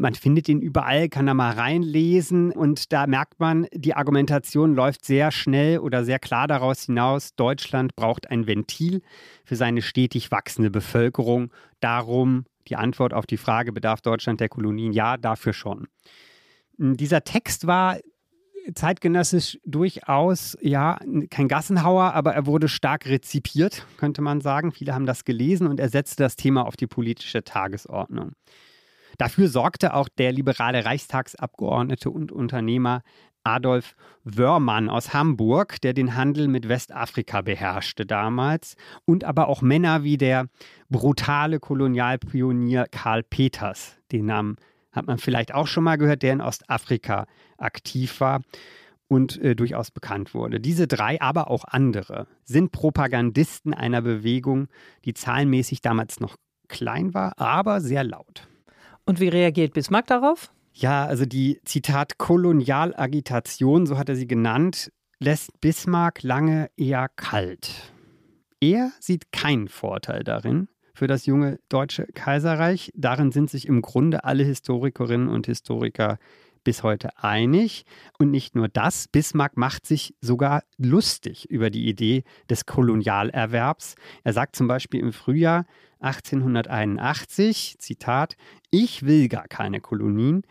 [0.00, 5.04] Man findet ihn überall, kann da mal reinlesen und da merkt man, die Argumentation läuft
[5.04, 9.02] sehr schnell oder sehr klar daraus hinaus, Deutschland braucht ein Ventil
[9.44, 11.52] für seine stetig wachsende Bevölkerung.
[11.80, 14.94] Darum die Antwort auf die Frage, bedarf Deutschland der Kolonien?
[14.94, 15.86] Ja, dafür schon.
[16.78, 17.98] Dieser Text war
[18.74, 24.72] zeitgenössisch durchaus, ja, kein Gassenhauer, aber er wurde stark rezipiert, könnte man sagen.
[24.72, 28.32] Viele haben das gelesen und er setzte das Thema auf die politische Tagesordnung.
[29.20, 33.02] Dafür sorgte auch der liberale Reichstagsabgeordnete und Unternehmer
[33.44, 38.76] Adolf Wörmann aus Hamburg, der den Handel mit Westafrika beherrschte damals.
[39.04, 40.46] Und aber auch Männer wie der
[40.88, 43.98] brutale Kolonialpionier Karl Peters.
[44.10, 44.56] Den Namen
[44.90, 47.26] hat man vielleicht auch schon mal gehört, der in Ostafrika
[47.58, 48.40] aktiv war
[49.06, 50.60] und äh, durchaus bekannt wurde.
[50.60, 54.68] Diese drei, aber auch andere, sind Propagandisten einer Bewegung,
[55.04, 56.36] die zahlenmäßig damals noch
[56.68, 58.49] klein war, aber sehr laut.
[59.06, 60.52] Und wie reagiert Bismarck darauf?
[60.72, 67.92] Ja, also die Zitat Kolonialagitation, so hat er sie genannt, lässt Bismarck lange eher kalt.
[68.60, 72.92] Er sieht keinen Vorteil darin für das junge deutsche Kaiserreich.
[72.94, 76.18] Darin sind sich im Grunde alle Historikerinnen und Historiker
[76.64, 77.84] bis heute einig.
[78.18, 83.94] Und nicht nur das, Bismarck macht sich sogar lustig über die Idee des Kolonialerwerbs.
[84.24, 85.66] Er sagt zum Beispiel im Frühjahr
[86.00, 88.36] 1881, Zitat,
[88.70, 90.42] ich will gar keine Kolonien,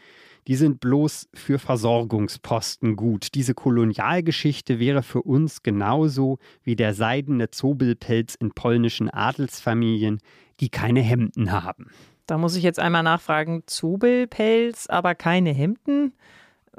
[0.48, 3.36] die sind bloß für Versorgungsposten gut.
[3.36, 10.20] Diese Kolonialgeschichte wäre für uns genauso wie der seidene Zobelpelz in polnischen Adelsfamilien,
[10.60, 11.92] die keine Hemden haben.
[12.30, 16.14] Da muss ich jetzt einmal nachfragen, Zobelpelz, aber keine Hemden?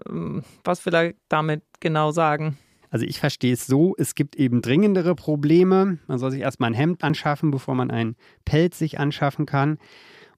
[0.09, 2.57] Ähm, was will er damit genau sagen?
[2.89, 5.99] Also ich verstehe es so, es gibt eben dringendere Probleme.
[6.07, 9.79] Man soll sich erstmal ein Hemd anschaffen, bevor man einen Pelz sich anschaffen kann.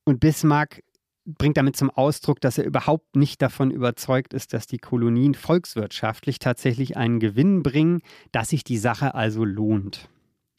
[0.05, 0.83] Und Bismarck
[1.27, 6.39] bringt damit zum Ausdruck, dass er überhaupt nicht davon überzeugt ist, dass die Kolonien volkswirtschaftlich
[6.39, 8.01] tatsächlich einen Gewinn bringen,
[8.33, 10.09] dass sich die Sache also lohnt.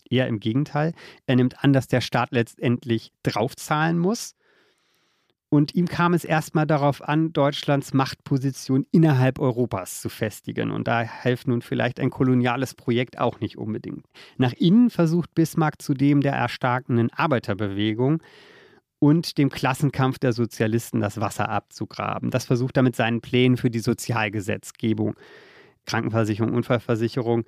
[0.08, 0.94] Eher im Gegenteil,
[1.26, 4.36] er nimmt an, dass der Staat letztendlich draufzahlen muss
[5.54, 10.72] und ihm kam es erstmal darauf an, Deutschlands Machtposition innerhalb Europas zu festigen.
[10.72, 14.04] Und da hilft nun vielleicht ein koloniales Projekt auch nicht unbedingt.
[14.38, 18.24] Nach innen versucht Bismarck zudem der erstarkenden Arbeiterbewegung
[18.98, 22.32] und dem Klassenkampf der Sozialisten das Wasser abzugraben.
[22.32, 25.14] Das versucht er mit seinen Plänen für die Sozialgesetzgebung,
[25.86, 27.44] Krankenversicherung, Unfallversicherung.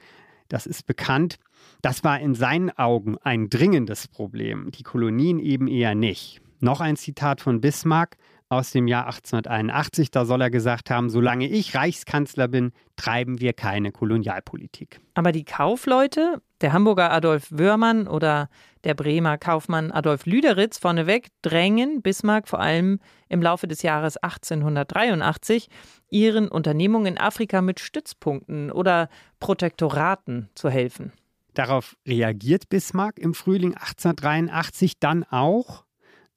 [0.47, 1.39] Das ist bekannt.
[1.81, 6.44] Das war in seinen Augen ein dringendes Problem, die Kolonien eben eher nicht.
[6.59, 8.17] Noch ein Zitat von Bismarck
[8.49, 10.11] aus dem Jahr 1881.
[10.11, 14.99] Da soll er gesagt haben, solange ich Reichskanzler bin, treiben wir keine Kolonialpolitik.
[15.15, 18.49] Aber die Kaufleute, der Hamburger Adolf Wörmann oder
[18.83, 25.67] der Bremer Kaufmann Adolf Lüderitz vorneweg, drängen Bismarck vor allem im Laufe des Jahres 1883
[26.09, 31.11] ihren Unternehmungen in Afrika mit Stützpunkten oder Protektoraten zu helfen.
[31.55, 35.84] Darauf reagiert Bismarck im Frühling 1883 dann auch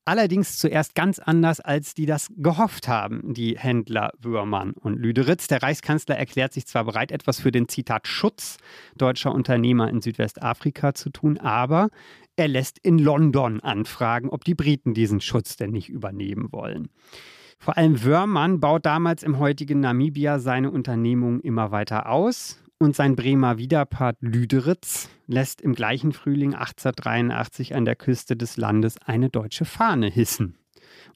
[0.09, 5.49] Allerdings zuerst ganz anders, als die das gehofft haben, die Händler Würmann und Lüderitz.
[5.49, 8.57] Der Reichskanzler erklärt sich zwar bereit, etwas für den Zitat Schutz
[8.97, 11.90] deutscher Unternehmer in Südwestafrika zu tun, aber
[12.37, 16.88] er lässt in London anfragen, ob die Briten diesen Schutz denn nicht übernehmen wollen.
[17.59, 23.16] Vor allem Wörmann baut damals im heutigen Namibia seine Unternehmung immer weiter aus und sein
[23.16, 29.64] Bremer Widerpart Lüderitz lässt im gleichen Frühling 1883 an der Küste des Landes eine deutsche
[29.64, 30.56] Fahne hissen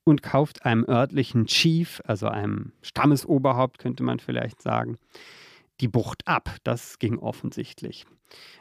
[0.05, 4.98] und kauft einem örtlichen Chief, also einem Stammesoberhaupt könnte man vielleicht sagen,
[5.81, 6.57] die Bucht ab.
[6.64, 8.07] Das ging offensichtlich.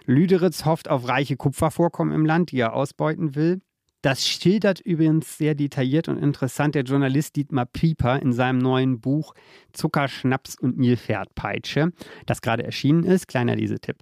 [0.05, 3.61] Lüderitz hofft auf reiche Kupfervorkommen im Land, die er ausbeuten will.
[4.01, 9.35] Das schildert übrigens sehr detailliert und interessant der Journalist Dietmar Pieper in seinem neuen Buch
[9.73, 11.91] Zucker, Schnaps und Nilpferdpeitsche,
[12.25, 13.27] das gerade erschienen ist.
[13.27, 13.97] Kleiner Lesetipp.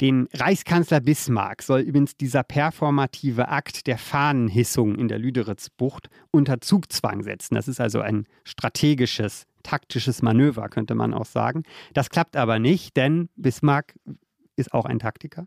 [0.00, 7.22] Den Reichskanzler Bismarck soll übrigens dieser performative Akt der Fahnenhissung in der Lüderitzbucht unter Zugzwang
[7.24, 7.56] setzen.
[7.56, 11.64] Das ist also ein strategisches, taktisches Manöver, könnte man auch sagen.
[11.94, 13.94] Das klappt aber nicht, denn Bismarck
[14.54, 15.46] ist auch ein Taktiker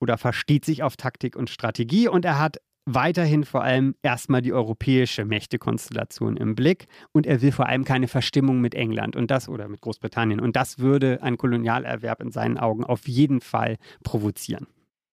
[0.00, 4.52] oder versteht sich auf Taktik und Strategie und er hat weiterhin vor allem erstmal die
[4.52, 9.48] europäische Mächtekonstellation im Blick und er will vor allem keine Verstimmung mit England und das
[9.48, 14.68] oder mit Großbritannien und das würde ein Kolonialerwerb in seinen Augen auf jeden Fall provozieren.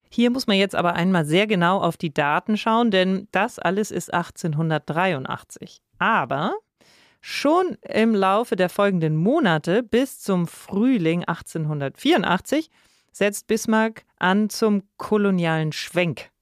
[0.09, 3.89] Hier muss man jetzt aber einmal sehr genau auf die Daten schauen, denn das alles
[3.89, 5.81] ist 1883.
[5.97, 6.53] Aber
[7.19, 12.69] schon im Laufe der folgenden Monate bis zum Frühling 1884
[13.12, 16.33] setzt Bismarck an zum kolonialen Schwenk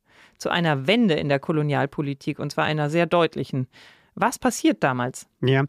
[0.42, 3.68] zu einer Wende in der Kolonialpolitik und zwar einer sehr deutlichen.
[4.16, 5.28] Was passiert damals?
[5.40, 5.64] Ja,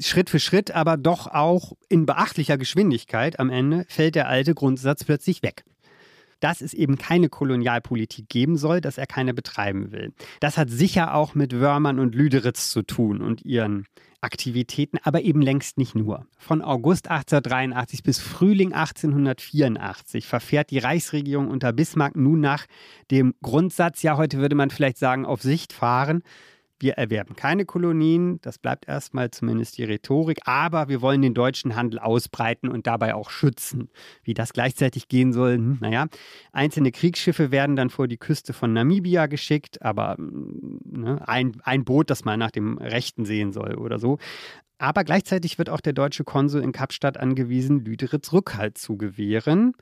[0.00, 5.04] Schritt für Schritt, aber doch auch in beachtlicher Geschwindigkeit am Ende fällt der alte Grundsatz
[5.04, 5.64] plötzlich weg
[6.40, 10.12] dass es eben keine Kolonialpolitik geben soll, dass er keine betreiben will.
[10.40, 13.86] Das hat sicher auch mit Wörmann und Lüderitz zu tun und ihren
[14.20, 16.26] Aktivitäten, aber eben längst nicht nur.
[16.38, 22.66] Von August 1883 bis Frühling 1884 verfährt die Reichsregierung unter Bismarck nun nach
[23.10, 26.22] dem Grundsatz, ja, heute würde man vielleicht sagen, auf Sicht fahren.
[26.78, 31.74] Wir erwerben keine Kolonien, das bleibt erstmal zumindest die Rhetorik, aber wir wollen den deutschen
[31.76, 33.88] Handel ausbreiten und dabei auch schützen.
[34.22, 36.06] Wie das gleichzeitig gehen soll, hm, naja,
[36.52, 41.84] einzelne Kriegsschiffe werden dann vor die Küste von Namibia geschickt, aber hm, ne, ein, ein
[41.84, 44.18] Boot, das mal nach dem Rechten sehen soll oder so.
[44.78, 49.74] Aber gleichzeitig wird auch der deutsche Konsul in Kapstadt angewiesen, Lüderitz Rückhalt zu gewähren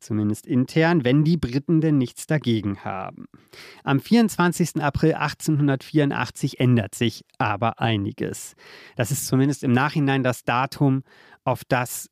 [0.00, 3.26] zumindest intern, wenn die Briten denn nichts dagegen haben.
[3.84, 4.82] Am 24.
[4.82, 8.54] April 1884 ändert sich aber einiges.
[8.96, 11.02] Das ist zumindest im Nachhinein das Datum,
[11.44, 12.08] auf das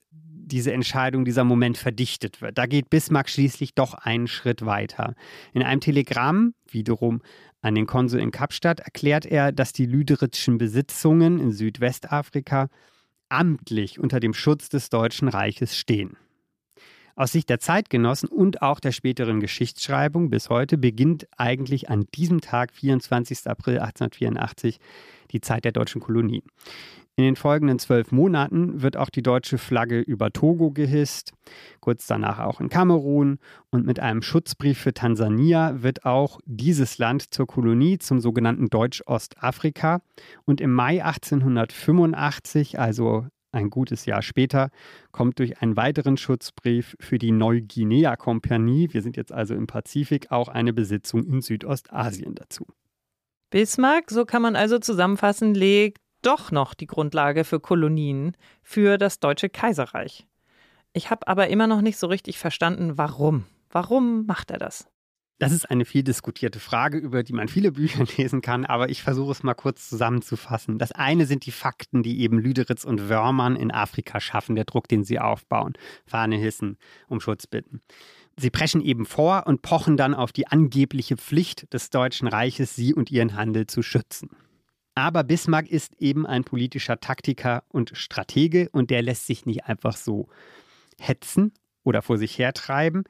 [0.47, 2.57] diese Entscheidung, dieser Moment verdichtet wird.
[2.57, 5.15] Da geht Bismarck schließlich doch einen Schritt weiter.
[5.53, 7.21] In einem Telegramm, wiederum
[7.63, 12.69] an den Konsul in Kapstadt, erklärt er, dass die lüderitschen Besitzungen in Südwestafrika
[13.29, 16.17] amtlich unter dem Schutz des Deutschen Reiches stehen.
[17.19, 22.43] Aus Sicht der Zeitgenossen und auch der späteren Geschichtsschreibung bis heute beginnt eigentlich an diesem
[22.43, 23.47] Tag, 24.
[23.47, 24.79] April 1884,
[25.31, 26.43] die Zeit der deutschen Kolonien.
[27.19, 31.33] In den folgenden zwölf Monaten wird auch die deutsche Flagge über Togo gehisst,
[31.81, 33.39] kurz danach auch in Kamerun
[33.71, 40.03] und mit einem Schutzbrief für Tansania wird auch dieses Land zur Kolonie zum sogenannten Deutsch-Ostafrika
[40.45, 43.25] und im Mai 1885, also
[43.57, 44.71] ein gutes Jahr später
[45.11, 50.49] kommt durch einen weiteren Schutzbrief für die Neuguinea-Kompanie, wir sind jetzt also im Pazifik, auch
[50.49, 52.67] eine Besitzung in Südostasien dazu.
[53.51, 59.21] Bismarck, so kann man also zusammenfassen, legt doch noch die Grundlage für Kolonien für das
[59.21, 60.27] Deutsche Kaiserreich.
[60.93, 63.45] Ich habe aber immer noch nicht so richtig verstanden, warum.
[63.71, 64.89] Warum macht er das?
[65.39, 69.03] Das ist eine viel diskutierte Frage, über die man viele Bücher lesen kann, aber ich
[69.03, 70.79] versuche es mal kurz zusammenzufassen.
[70.79, 74.89] Das eine sind die Fakten, die eben Lüderitz und Wörmann in Afrika schaffen, der Druck,
[74.89, 75.75] den sie aufbauen.
[76.07, 77.83] Fahne hissen, um Schutz bitten.
[78.39, 82.93] Sie preschen eben vor und pochen dann auf die angebliche Pflicht des Deutschen Reiches, sie
[82.93, 84.31] und ihren Handel zu schützen.
[84.95, 89.97] Aber Bismarck ist eben ein politischer Taktiker und Stratege und der lässt sich nicht einfach
[89.97, 90.29] so
[90.99, 93.05] hetzen oder vor sich hertreiben,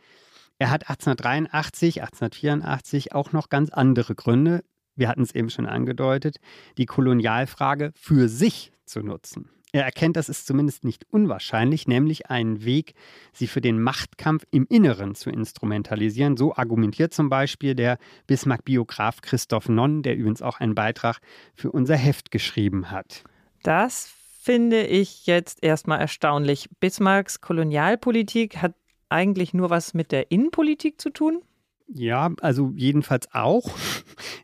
[0.59, 4.63] er hat 1883, 1884 auch noch ganz andere Gründe,
[4.97, 6.39] wir hatten es eben schon angedeutet,
[6.79, 9.51] die Kolonialfrage für sich zu nutzen.
[9.73, 12.95] Er erkennt, das ist zumindest nicht unwahrscheinlich, nämlich einen Weg,
[13.35, 16.39] sie für den Machtkampf im Inneren zu instrumentalisieren.
[16.39, 21.19] So argumentiert zum Beispiel der Bismarck-Biograf Christoph Nonn, der übrigens auch einen Beitrag
[21.55, 23.25] für unser Heft geschrieben hat.
[23.63, 26.71] Das finde ich jetzt erstmal erstaunlich.
[26.81, 28.73] Bismarcks Kolonialpolitik hat
[29.17, 31.41] eigentlich nur was mit der Innenpolitik zu tun?
[31.89, 33.71] Ja, also jedenfalls auch.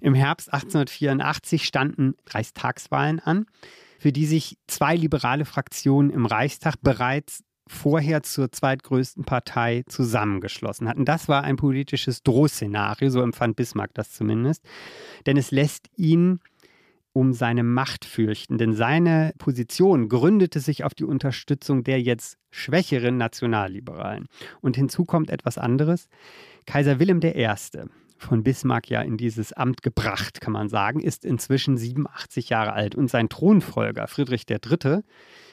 [0.01, 3.47] Im Herbst 1884 standen Reichstagswahlen an,
[3.99, 11.05] für die sich zwei liberale Fraktionen im Reichstag bereits vorher zur zweitgrößten Partei zusammengeschlossen hatten.
[11.05, 14.65] Das war ein politisches Drohszenario, so empfand Bismarck das zumindest.
[15.27, 16.41] Denn es lässt ihn
[17.12, 23.16] um seine Macht fürchten, denn seine Position gründete sich auf die Unterstützung der jetzt schwächeren
[23.16, 24.27] Nationalliberalen.
[24.61, 26.09] Und hinzu kommt etwas anderes.
[26.66, 27.48] Kaiser Wilhelm I.,
[28.18, 32.94] von Bismarck ja in dieses Amt gebracht, kann man sagen, ist inzwischen 87 Jahre alt
[32.94, 35.03] und sein Thronfolger Friedrich III.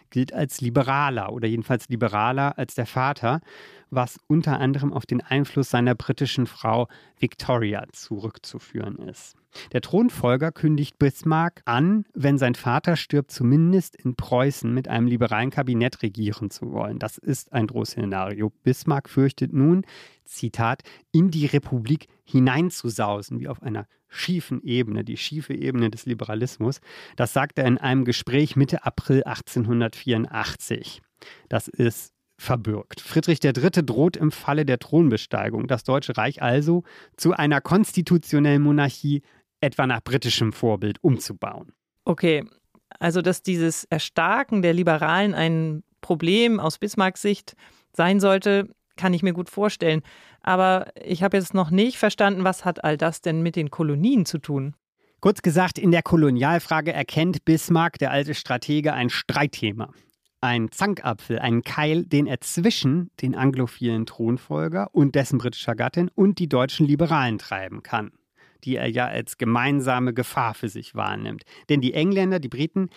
[0.09, 3.41] Gilt als liberaler oder jedenfalls liberaler als der Vater,
[3.89, 9.35] was unter anderem auf den Einfluss seiner britischen Frau Victoria zurückzuführen ist.
[9.71, 15.49] Der Thronfolger kündigt Bismarck an, wenn sein Vater stirbt, zumindest in Preußen mit einem liberalen
[15.49, 16.99] Kabinett regieren zu wollen.
[16.99, 18.51] Das ist ein Drohszenario.
[18.63, 19.85] Bismarck fürchtet nun,
[20.25, 26.81] Zitat, in die Republik hineinzusausen, wie auf einer schiefen Ebene, die schiefe Ebene des Liberalismus.
[27.15, 31.01] Das sagt er in einem Gespräch Mitte April 1884.
[31.47, 33.01] Das ist verbürgt.
[33.01, 33.85] Friedrich III.
[33.85, 36.83] droht im Falle der Thronbesteigung das Deutsche Reich also
[37.17, 39.21] zu einer konstitutionellen Monarchie
[39.61, 41.73] etwa nach britischem Vorbild umzubauen.
[42.05, 42.45] Okay,
[42.97, 47.55] also dass dieses Erstarken der Liberalen ein Problem aus Bismarcks Sicht
[47.91, 50.01] sein sollte, kann ich mir gut vorstellen.
[50.41, 54.25] Aber ich habe jetzt noch nicht verstanden, was hat all das denn mit den Kolonien
[54.25, 54.75] zu tun?
[55.21, 59.91] Kurz gesagt, in der Kolonialfrage erkennt Bismarck, der alte Stratege, ein Streitthema.
[60.41, 66.39] Ein Zankapfel, einen Keil, den er zwischen den anglophilen Thronfolger und dessen britischer Gattin und
[66.39, 68.11] die deutschen Liberalen treiben kann
[68.63, 71.43] die er ja als gemeinsame Gefahr für sich wahrnimmt.
[71.69, 72.89] Denn die Engländer, die Briten,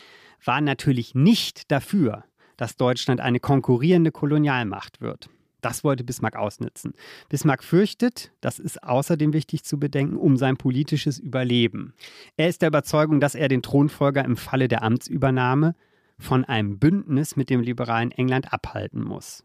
[0.45, 2.25] waren natürlich nicht dafür,
[2.57, 5.29] dass Deutschland eine konkurrierende Kolonialmacht wird.
[5.63, 6.93] Das wollte Bismarck ausnutzen.
[7.29, 11.95] Bismarck fürchtet, das ist außerdem wichtig zu bedenken, um sein politisches Überleben.
[12.37, 15.75] Er ist der Überzeugung, dass er den Thronfolger im Falle der Amtsübernahme
[16.19, 19.45] von einem Bündnis mit dem liberalen England abhalten muss,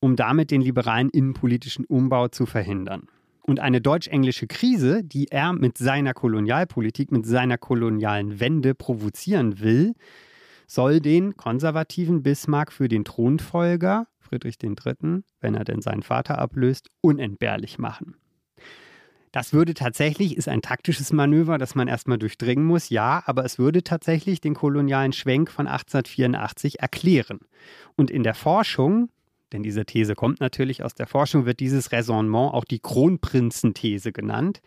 [0.00, 3.06] um damit den liberalen innenpolitischen Umbau zu verhindern.
[3.42, 9.94] Und eine deutsch-englische Krise, die er mit seiner Kolonialpolitik, mit seiner kolonialen Wende provozieren will,
[10.66, 16.88] soll den konservativen Bismarck für den Thronfolger Friedrich III., wenn er denn seinen Vater ablöst,
[17.00, 18.14] unentbehrlich machen.
[19.32, 23.58] Das würde tatsächlich, ist ein taktisches Manöver, das man erstmal durchdringen muss, ja, aber es
[23.58, 27.40] würde tatsächlich den kolonialen Schwenk von 1884 erklären.
[27.96, 29.10] Und in der Forschung,
[29.52, 34.62] denn diese These kommt natürlich aus der Forschung, wird dieses Raisonnement auch die Kronprinzenthese genannt.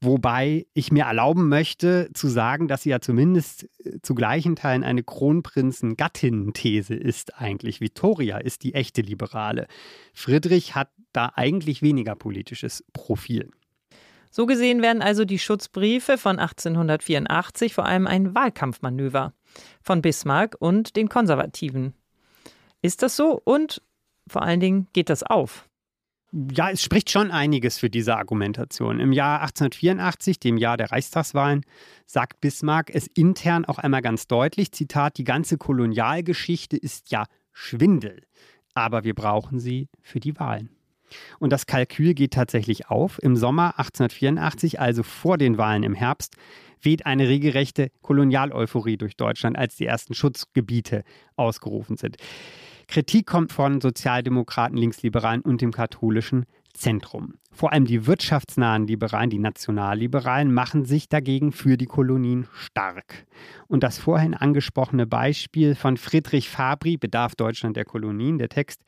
[0.00, 4.84] Wobei ich mir erlauben möchte zu sagen, dass sie ja zumindest äh, zu gleichen Teilen
[4.84, 7.80] eine Kronprinzen-Gattinnen-These ist eigentlich.
[7.80, 9.66] Victoria ist die echte Liberale.
[10.12, 13.50] Friedrich hat da eigentlich weniger politisches Profil.
[14.30, 19.32] So gesehen werden also die Schutzbriefe von 1884 vor allem ein Wahlkampfmanöver
[19.80, 21.94] von Bismarck und den Konservativen.
[22.82, 23.40] Ist das so?
[23.44, 23.80] Und
[24.26, 25.68] vor allen Dingen geht das auf?
[26.52, 28.98] Ja, es spricht schon einiges für diese Argumentation.
[28.98, 31.64] Im Jahr 1884, dem Jahr der Reichstagswahlen,
[32.06, 38.22] sagt Bismarck es intern auch einmal ganz deutlich, Zitat, die ganze Kolonialgeschichte ist ja Schwindel,
[38.74, 40.70] aber wir brauchen sie für die Wahlen.
[41.38, 43.22] Und das Kalkül geht tatsächlich auf.
[43.22, 46.34] Im Sommer 1884, also vor den Wahlen im Herbst,
[46.82, 51.04] weht eine regelrechte Kolonialeuphorie durch Deutschland, als die ersten Schutzgebiete
[51.36, 52.16] ausgerufen sind.
[52.86, 57.34] Kritik kommt von Sozialdemokraten, Linksliberalen und dem katholischen Zentrum.
[57.52, 63.26] Vor allem die wirtschaftsnahen Liberalen, die Nationalliberalen, machen sich dagegen für die Kolonien stark.
[63.68, 68.82] Und das vorhin angesprochene Beispiel von Friedrich Fabri, Bedarf Deutschland der Kolonien, der Text,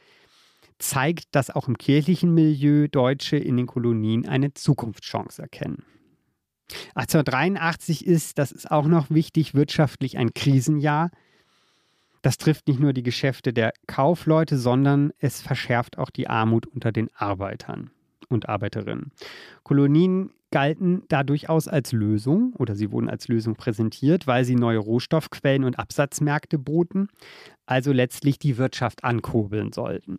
[0.78, 5.84] zeigt, dass auch im kirchlichen Milieu Deutsche in den Kolonien eine Zukunftschance erkennen.
[6.94, 11.10] 1883 ist, das ist auch noch wichtig, wirtschaftlich ein Krisenjahr.
[12.26, 16.90] Das trifft nicht nur die Geschäfte der Kaufleute, sondern es verschärft auch die Armut unter
[16.90, 17.92] den Arbeitern
[18.28, 19.12] und Arbeiterinnen.
[19.62, 24.78] Kolonien galten da durchaus als Lösung oder sie wurden als Lösung präsentiert, weil sie neue
[24.78, 27.10] Rohstoffquellen und Absatzmärkte boten,
[27.64, 30.16] also letztlich die Wirtschaft ankurbeln sollten.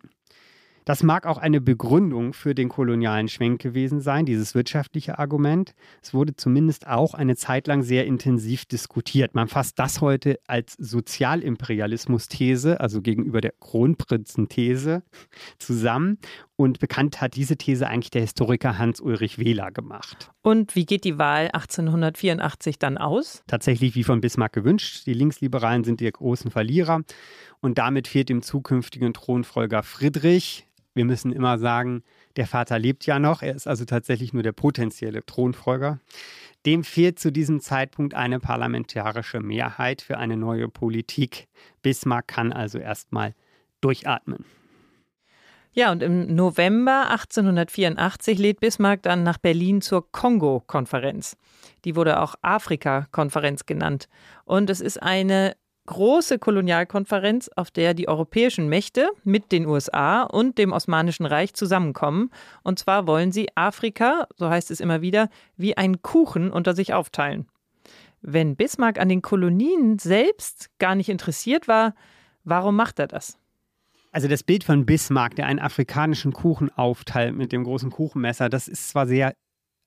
[0.88, 5.74] Das mag auch eine Begründung für den kolonialen Schwenk gewesen sein, dieses wirtschaftliche Argument.
[6.00, 9.34] Es wurde zumindest auch eine Zeit lang sehr intensiv diskutiert.
[9.34, 15.02] Man fasst das heute als Sozialimperialismus-These, also gegenüber der Kronprinzen-These,
[15.58, 16.16] zusammen.
[16.56, 20.30] Und bekannt hat diese These eigentlich der Historiker Hans-Ulrich Wähler gemacht.
[20.40, 23.42] Und wie geht die Wahl 1884 dann aus?
[23.46, 25.02] Tatsächlich wie von Bismarck gewünscht.
[25.04, 27.02] Die Linksliberalen sind die großen Verlierer.
[27.60, 30.64] Und damit fehlt dem zukünftigen Thronfolger Friedrich
[30.98, 32.02] wir müssen immer sagen,
[32.36, 36.00] der Vater lebt ja noch, er ist also tatsächlich nur der potenzielle Thronfolger.
[36.66, 41.46] Dem fehlt zu diesem Zeitpunkt eine parlamentarische Mehrheit für eine neue Politik.
[41.82, 43.34] Bismarck kann also erstmal
[43.80, 44.44] durchatmen.
[45.72, 51.36] Ja, und im November 1884 lädt Bismarck dann nach Berlin zur Kongo-Konferenz.
[51.84, 54.08] Die wurde auch Afrika-Konferenz genannt.
[54.44, 55.54] Und es ist eine
[55.88, 62.30] große Kolonialkonferenz, auf der die europäischen Mächte mit den USA und dem Osmanischen Reich zusammenkommen.
[62.62, 66.92] Und zwar wollen sie Afrika, so heißt es immer wieder, wie einen Kuchen unter sich
[66.92, 67.46] aufteilen.
[68.20, 71.94] Wenn Bismarck an den Kolonien selbst gar nicht interessiert war,
[72.44, 73.38] warum macht er das?
[74.12, 78.68] Also das Bild von Bismarck, der einen afrikanischen Kuchen aufteilt mit dem großen Kuchenmesser, das
[78.68, 79.34] ist zwar sehr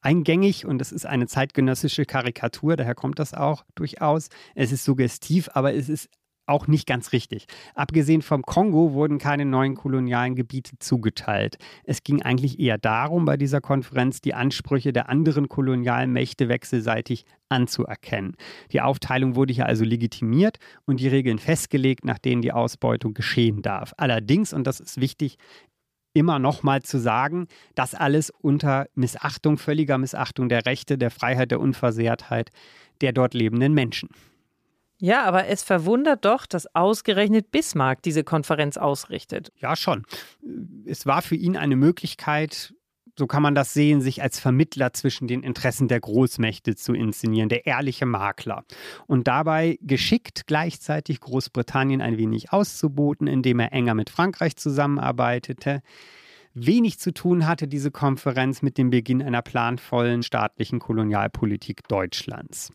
[0.01, 4.29] eingängig und es ist eine zeitgenössische Karikatur, daher kommt das auch durchaus.
[4.55, 6.09] Es ist suggestiv, aber es ist
[6.47, 7.45] auch nicht ganz richtig.
[7.75, 11.57] Abgesehen vom Kongo wurden keine neuen kolonialen Gebiete zugeteilt.
[11.83, 18.35] Es ging eigentlich eher darum, bei dieser Konferenz die Ansprüche der anderen Kolonialmächte wechselseitig anzuerkennen.
[18.71, 23.61] Die Aufteilung wurde hier also legitimiert und die Regeln festgelegt, nach denen die Ausbeutung geschehen
[23.61, 23.93] darf.
[23.97, 25.37] Allerdings, und das ist wichtig,
[26.13, 31.51] immer noch mal zu sagen, das alles unter Missachtung, völliger Missachtung der Rechte, der Freiheit,
[31.51, 32.49] der Unversehrtheit
[33.01, 34.09] der dort lebenden Menschen.
[34.99, 39.51] Ja, aber es verwundert doch, dass ausgerechnet Bismarck diese Konferenz ausrichtet.
[39.57, 40.05] Ja, schon.
[40.85, 42.75] Es war für ihn eine Möglichkeit,
[43.21, 47.49] so kann man das sehen, sich als Vermittler zwischen den Interessen der Großmächte zu inszenieren,
[47.49, 48.63] der ehrliche Makler.
[49.05, 55.83] Und dabei geschickt gleichzeitig Großbritannien ein wenig auszuboten, indem er enger mit Frankreich zusammenarbeitete.
[56.55, 62.73] Wenig zu tun hatte diese Konferenz mit dem Beginn einer planvollen staatlichen Kolonialpolitik Deutschlands.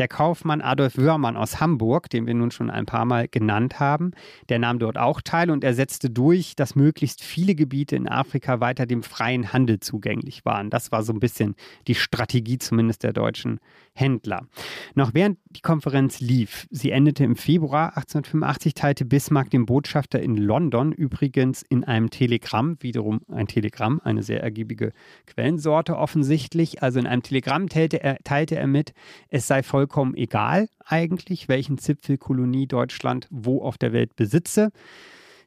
[0.00, 4.12] Der Kaufmann Adolf Wörmann aus Hamburg, den wir nun schon ein paar Mal genannt haben,
[4.48, 8.60] der nahm dort auch teil und er setzte durch, dass möglichst viele Gebiete in Afrika
[8.60, 10.70] weiter dem freien Handel zugänglich waren.
[10.70, 11.54] Das war so ein bisschen
[11.86, 13.60] die Strategie zumindest der deutschen
[13.92, 14.46] Händler.
[14.94, 20.38] Noch während die Konferenz lief, sie endete im Februar 1885, teilte Bismarck dem Botschafter in
[20.38, 24.92] London übrigens in einem Telegramm, wiederum ein Telegramm, eine sehr ergiebige
[25.26, 28.94] Quellensorte offensichtlich, also in einem Telegramm teilte er, teilte er mit,
[29.28, 34.70] es sei vollkommen egal eigentlich, welchen Zipfelkolonie Deutschland wo auf der Welt besitze.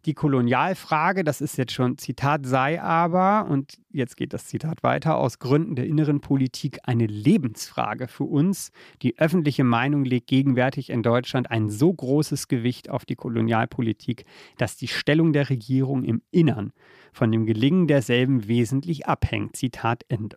[0.06, 5.16] Die Kolonialfrage, das ist jetzt schon Zitat, sei aber, und jetzt geht das Zitat weiter,
[5.16, 8.72] aus Gründen der inneren Politik eine Lebensfrage für uns.
[9.02, 14.26] Die öffentliche Meinung legt gegenwärtig in Deutschland ein so großes Gewicht auf die Kolonialpolitik,
[14.58, 16.74] dass die Stellung der Regierung im Innern
[17.14, 19.56] von dem Gelingen derselben wesentlich abhängt.
[19.56, 20.36] Zitat Ende.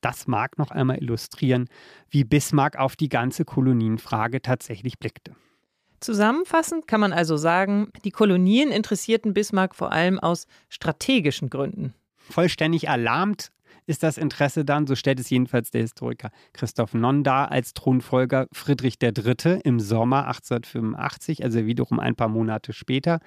[0.00, 1.68] Das mag noch einmal illustrieren,
[2.08, 5.34] wie Bismarck auf die ganze Kolonienfrage tatsächlich blickte.
[6.00, 11.94] Zusammenfassend kann man also sagen, die Kolonien interessierten Bismarck vor allem aus strategischen Gründen.
[12.16, 13.50] Vollständig erlahmt
[13.86, 18.46] ist das Interesse dann, so stellt es jedenfalls der Historiker Christoph Nonn dar, als Thronfolger
[18.52, 19.60] Friedrich III.
[19.62, 23.20] im Sommer 1885, also wiederum ein paar Monate später,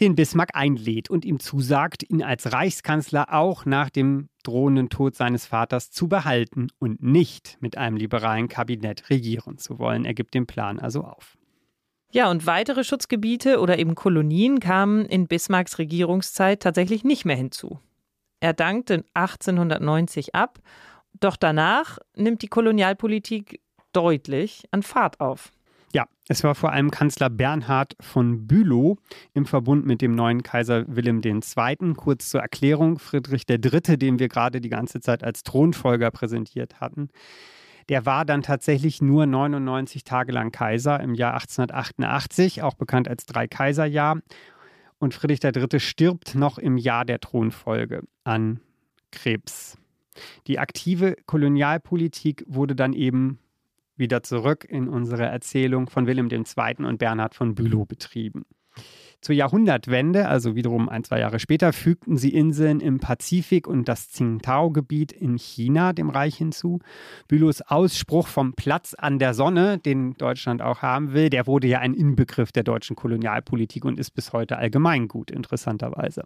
[0.00, 5.46] den Bismarck einlädt und ihm zusagt, ihn als Reichskanzler auch nach dem drohenden Tod seines
[5.46, 10.04] Vaters zu behalten und nicht mit einem liberalen Kabinett regieren zu wollen.
[10.04, 11.36] Er gibt den Plan also auf.
[12.12, 17.80] Ja, und weitere Schutzgebiete oder eben Kolonien kamen in Bismarcks Regierungszeit tatsächlich nicht mehr hinzu.
[18.40, 20.60] Er dankte 1890 ab,
[21.18, 23.60] doch danach nimmt die Kolonialpolitik
[23.92, 25.52] deutlich an Fahrt auf.
[25.92, 28.96] Ja, es war vor allem Kanzler Bernhard von Bülow
[29.34, 31.94] im Verbund mit dem neuen Kaiser Wilhelm II.
[31.94, 37.08] Kurz zur Erklärung, Friedrich III., den wir gerade die ganze Zeit als Thronfolger präsentiert hatten,
[37.88, 43.26] der war dann tatsächlich nur 99 Tage lang Kaiser im Jahr 1888, auch bekannt als
[43.26, 44.20] Drei-Kaiser-Jahr.
[44.98, 45.78] Und Friedrich III.
[45.78, 48.60] stirbt noch im Jahr der Thronfolge an
[49.12, 49.78] Krebs.
[50.46, 53.38] Die aktive Kolonialpolitik wurde dann eben
[53.96, 56.84] wieder zurück in unsere Erzählung von Wilhelm II.
[56.84, 58.44] und Bernhard von Bülow betrieben.
[59.22, 64.10] Zur Jahrhundertwende, also wiederum ein, zwei Jahre später, fügten sie Inseln im Pazifik und das
[64.10, 66.80] Tsingtao-Gebiet in China dem Reich hinzu.
[67.26, 71.78] Bülows Ausspruch vom Platz an der Sonne, den Deutschland auch haben will, der wurde ja
[71.78, 76.24] ein Inbegriff der deutschen Kolonialpolitik und ist bis heute allgemeingut, interessanterweise.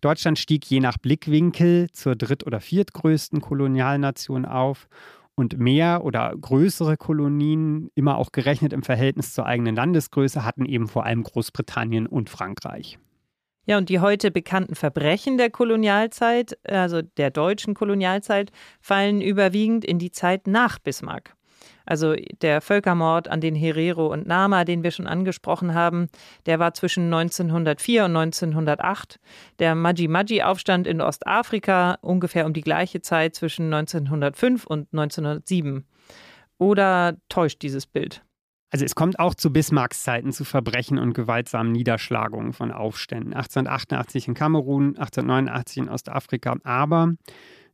[0.00, 4.88] Deutschland stieg je nach Blickwinkel zur dritt- oder viertgrößten Kolonialnation auf
[5.36, 10.88] und mehr oder größere Kolonien, immer auch gerechnet im Verhältnis zur eigenen Landesgröße, hatten eben
[10.88, 12.98] vor allem Großbritannien und Frankreich.
[13.66, 19.98] Ja, und die heute bekannten Verbrechen der Kolonialzeit, also der deutschen Kolonialzeit, fallen überwiegend in
[19.98, 21.34] die Zeit nach Bismarck.
[21.86, 26.08] Also der Völkermord an den Herero und Nama, den wir schon angesprochen haben,
[26.46, 29.20] der war zwischen 1904 und 1908.
[29.58, 35.84] Der Maji-Maji-Aufstand in Ostafrika ungefähr um die gleiche Zeit zwischen 1905 und 1907.
[36.58, 38.22] Oder täuscht dieses Bild?
[38.74, 43.32] Also es kommt auch zu Bismarcks Zeiten zu Verbrechen und gewaltsamen Niederschlagungen von Aufständen.
[43.32, 46.56] 1888 in Kamerun, 1889 in Ostafrika.
[46.64, 47.12] Aber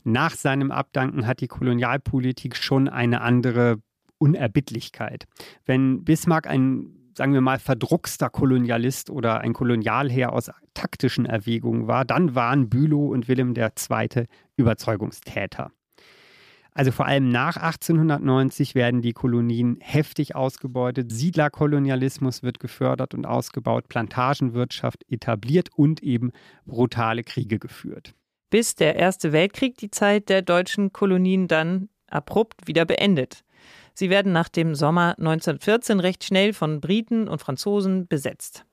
[0.04, 3.80] nach seinem Abdanken hat die Kolonialpolitik schon eine andere
[4.18, 5.26] Unerbittlichkeit.
[5.64, 12.06] Wenn Bismarck ein sagen wir mal, verdruckster Kolonialist oder ein Kolonialherr aus taktischen Erwägungen war,
[12.06, 14.26] dann waren Bülow und Wilhelm II.
[14.56, 15.70] Überzeugungstäter.
[16.72, 23.88] Also vor allem nach 1890 werden die Kolonien heftig ausgebeutet, Siedlerkolonialismus wird gefördert und ausgebaut,
[23.88, 26.30] Plantagenwirtschaft etabliert und eben
[26.64, 28.14] brutale Kriege geführt.
[28.50, 33.44] Bis der Erste Weltkrieg die Zeit der deutschen Kolonien dann abrupt wieder beendet.
[33.94, 38.64] Sie werden nach dem Sommer 1914 recht schnell von Briten und Franzosen besetzt.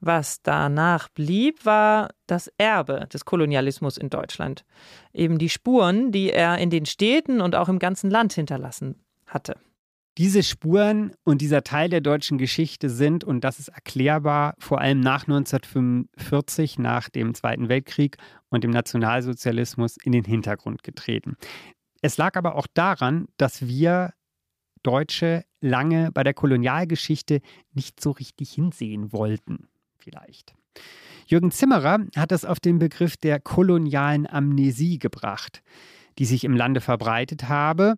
[0.00, 4.64] Was danach blieb, war das Erbe des Kolonialismus in Deutschland.
[5.12, 8.96] Eben die Spuren, die er in den Städten und auch im ganzen Land hinterlassen
[9.26, 9.56] hatte.
[10.18, 14.98] Diese Spuren und dieser Teil der deutschen Geschichte sind, und das ist erklärbar, vor allem
[14.98, 18.16] nach 1945, nach dem Zweiten Weltkrieg
[18.48, 21.36] und dem Nationalsozialismus in den Hintergrund getreten.
[22.02, 24.12] Es lag aber auch daran, dass wir
[24.82, 27.40] Deutsche lange bei der Kolonialgeschichte
[27.72, 30.52] nicht so richtig hinsehen wollten, vielleicht.
[31.28, 35.62] Jürgen Zimmerer hat es auf den Begriff der kolonialen Amnesie gebracht,
[36.18, 37.94] die sich im Lande verbreitet habe.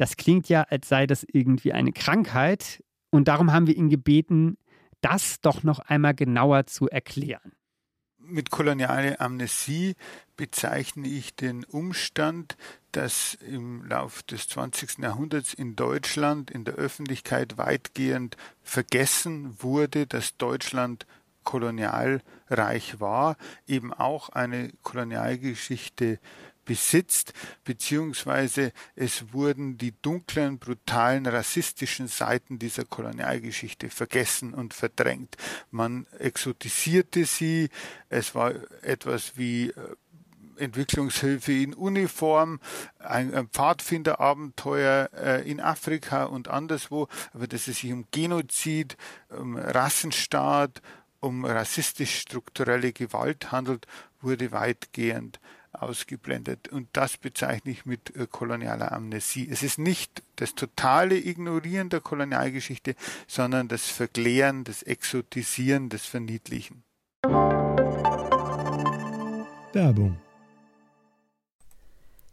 [0.00, 2.82] Das klingt ja, als sei das irgendwie eine Krankheit.
[3.10, 4.56] Und darum haben wir ihn gebeten,
[5.02, 7.52] das doch noch einmal genauer zu erklären.
[8.18, 9.96] mit kolonialer Amnesie
[10.36, 12.56] bezeichne ich den Umstand,
[12.92, 14.98] dass im Lauf des 20.
[14.98, 21.06] Jahrhunderts in Deutschland in der Öffentlichkeit weitgehend vergessen wurde, dass Deutschland
[21.44, 23.36] kolonialreich war,
[23.66, 26.20] eben auch eine Kolonialgeschichte
[26.64, 27.32] besitzt,
[27.64, 35.36] beziehungsweise es wurden die dunklen, brutalen, rassistischen Seiten dieser Kolonialgeschichte vergessen und verdrängt.
[35.70, 37.68] Man exotisierte sie,
[38.08, 39.74] es war etwas wie äh,
[40.60, 42.60] Entwicklungshilfe in Uniform,
[42.98, 48.96] ein, Pfadfinderabenteuer äh, in Afrika und anderswo, aber dass es sich um Genozid,
[49.30, 50.82] um Rassenstaat,
[51.20, 53.86] um rassistisch-strukturelle Gewalt handelt,
[54.20, 55.40] wurde weitgehend
[55.72, 56.68] ausgeblendet.
[56.68, 59.48] Und das bezeichne ich mit äh, kolonialer Amnesie.
[59.50, 62.94] Es ist nicht das totale Ignorieren der Kolonialgeschichte,
[63.26, 66.82] sondern das Verklären, das Exotisieren, das Verniedlichen.
[69.72, 70.18] Werbung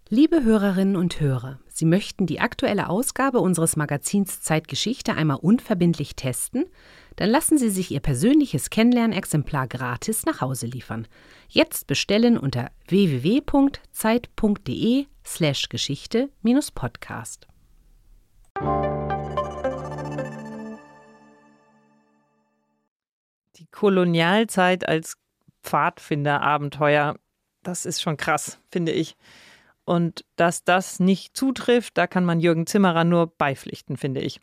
[0.10, 6.66] Liebe Hörerinnen und Hörer, Sie möchten die aktuelle Ausgabe unseres Magazins Zeitgeschichte einmal unverbindlich testen?
[7.18, 11.06] Dann lassen Sie sich Ihr persönliches Kennenlernexemplar gratis nach Hause liefern.
[11.50, 17.48] Jetzt bestellen unter www.zeit.de/slash Geschichte-Podcast.
[23.56, 25.18] Die Kolonialzeit als
[25.64, 27.16] Pfadfinderabenteuer,
[27.64, 29.18] das ist schon krass, finde ich.
[29.86, 34.40] Und dass das nicht zutrifft, da kann man Jürgen Zimmerer nur beipflichten, finde ich.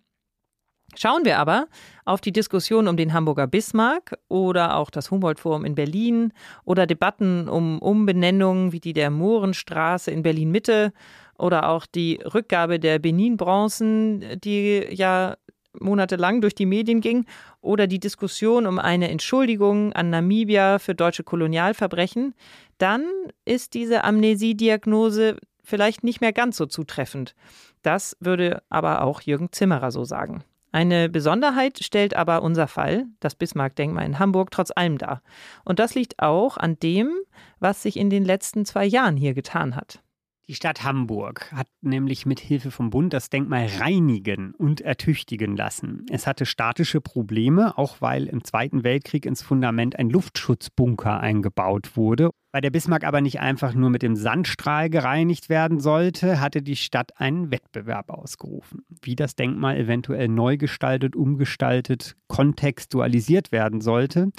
[0.97, 1.66] Schauen wir aber
[2.05, 6.32] auf die Diskussion um den Hamburger Bismarck oder auch das Humboldt-Forum in Berlin
[6.64, 10.92] oder Debatten um Umbenennungen wie die der Mohrenstraße in Berlin-Mitte
[11.36, 15.36] oder auch die Rückgabe der Benin-Bronzen, die ja
[15.80, 17.26] monatelang durch die Medien ging,
[17.61, 22.34] oder die Diskussion um eine Entschuldigung an Namibia für deutsche Kolonialverbrechen,
[22.78, 23.05] dann
[23.45, 27.34] ist diese Amnesiediagnose vielleicht nicht mehr ganz so zutreffend.
[27.82, 30.45] Das würde aber auch Jürgen Zimmerer so sagen.
[30.75, 35.22] Eine Besonderheit stellt aber unser Fall, das Bismarck-Denkmal in Hamburg, trotz allem dar.
[35.64, 37.12] Und das liegt auch an dem,
[37.61, 40.03] was sich in den letzten zwei Jahren hier getan hat.
[40.47, 46.05] Die Stadt Hamburg hat nämlich mit Hilfe vom Bund das Denkmal reinigen und ertüchtigen lassen.
[46.11, 52.28] Es hatte statische Probleme, auch weil im Zweiten Weltkrieg ins Fundament ein Luftschutzbunker eingebaut wurde.
[52.53, 56.76] Weil der Bismarck aber nicht einfach nur mit dem Sandstrahl gereinigt werden sollte, hatte die
[56.76, 64.30] Stadt einen Wettbewerb ausgerufen, wie das Denkmal eventuell neu gestaltet, umgestaltet, kontextualisiert werden sollte.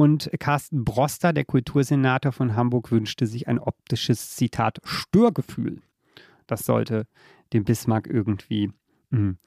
[0.00, 5.82] Und Carsten Broster, der Kultursenator von Hamburg, wünschte sich ein optisches, Zitat, Störgefühl.
[6.46, 7.08] Das sollte
[7.52, 8.70] dem Bismarck irgendwie
[9.10, 9.38] hm,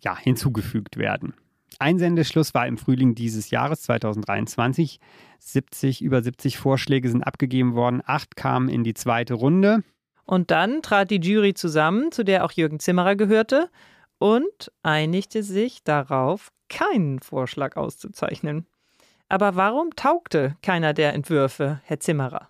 [0.00, 1.34] ja, hinzugefügt werden.
[1.78, 4.98] Einsendeschluss war im Frühling dieses Jahres 2023.
[5.38, 8.02] 70, über 70 Vorschläge sind abgegeben worden.
[8.04, 9.84] Acht kamen in die zweite Runde.
[10.24, 13.70] Und dann trat die Jury zusammen, zu der auch Jürgen Zimmerer gehörte,
[14.18, 18.66] und einigte sich darauf, keinen Vorschlag auszuzeichnen.
[19.30, 22.48] Aber warum taugte keiner der Entwürfe, Herr Zimmerer?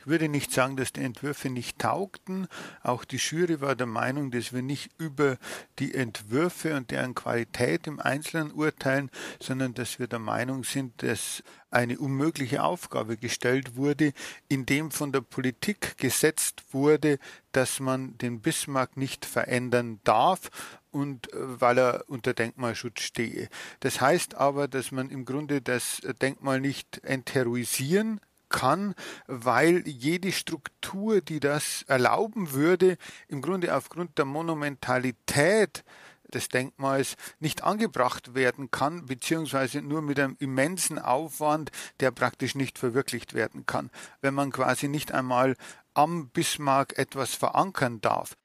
[0.00, 2.48] Ich würde nicht sagen, dass die Entwürfe nicht taugten.
[2.82, 5.36] Auch die Jury war der Meinung, dass wir nicht über
[5.78, 9.10] die Entwürfe und deren Qualität im Einzelnen urteilen,
[9.40, 14.12] sondern dass wir der Meinung sind, dass eine unmögliche Aufgabe gestellt wurde,
[14.48, 17.18] indem von der Politik gesetzt wurde,
[17.52, 20.50] dass man den Bismarck nicht verändern darf
[20.90, 23.48] und äh, weil er unter Denkmalschutz stehe.
[23.80, 28.94] Das heißt aber, dass man im Grunde das Denkmal nicht enterrorisieren kann,
[29.26, 32.96] weil jede Struktur, die das erlauben würde,
[33.28, 35.84] im Grunde aufgrund der Monumentalität
[36.32, 41.70] des Denkmals nicht angebracht werden kann, beziehungsweise nur mit einem immensen Aufwand,
[42.00, 45.56] der praktisch nicht verwirklicht werden kann, wenn man quasi nicht einmal
[45.94, 48.36] am Bismarck etwas verankern darf.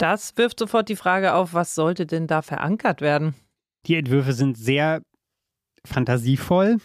[0.00, 3.34] Das wirft sofort die Frage auf, was sollte denn da verankert werden?
[3.84, 5.02] Die Entwürfe sind sehr
[5.84, 6.78] fantasievoll.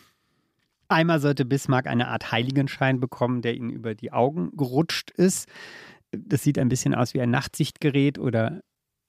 [0.90, 5.48] Einmal sollte Bismarck eine Art Heiligenschein bekommen, der ihm über die Augen gerutscht ist.
[6.12, 8.60] Das sieht ein bisschen aus wie ein Nachtsichtgerät oder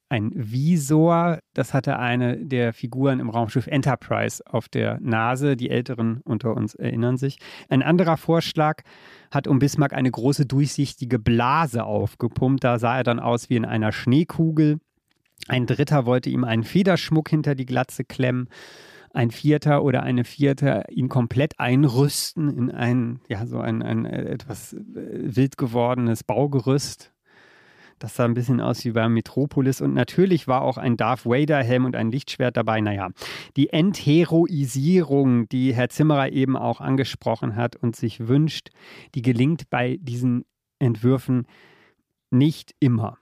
[0.09, 1.39] ein Visor.
[1.55, 5.57] Das hatte eine der Figuren im Raumschiff Enterprise auf der Nase.
[5.57, 7.39] Die Älteren unter uns erinnern sich.
[7.69, 8.83] Ein anderer Vorschlag
[9.31, 12.63] hat um Bismarck eine große durchsichtige Blase aufgepumpt.
[12.63, 14.79] Da sah er dann aus wie in einer Schneekugel.
[15.49, 18.49] Ein dritter wollte ihm einen Federschmuck hinter die Glatze klemmen.
[19.13, 24.75] Ein vierter oder eine vierte ihn komplett einrüsten in ein, ja, so ein, ein etwas
[24.75, 27.16] äh, wild gewordenes Baugerüst
[27.99, 31.87] Das sah ein bisschen aus wie bei Metropolis und natürlich war auch ein Darth Vader-Helm
[31.87, 32.81] und ein Lichtschwert dabei.
[32.83, 33.09] Naja,
[33.57, 38.69] die Entheroisierung, die Herr Zimmerer eben auch angesprochen hat und sich wünscht,
[39.15, 40.45] die gelingt bei diesen
[40.79, 41.47] Entwürfen
[42.31, 43.19] nicht immer.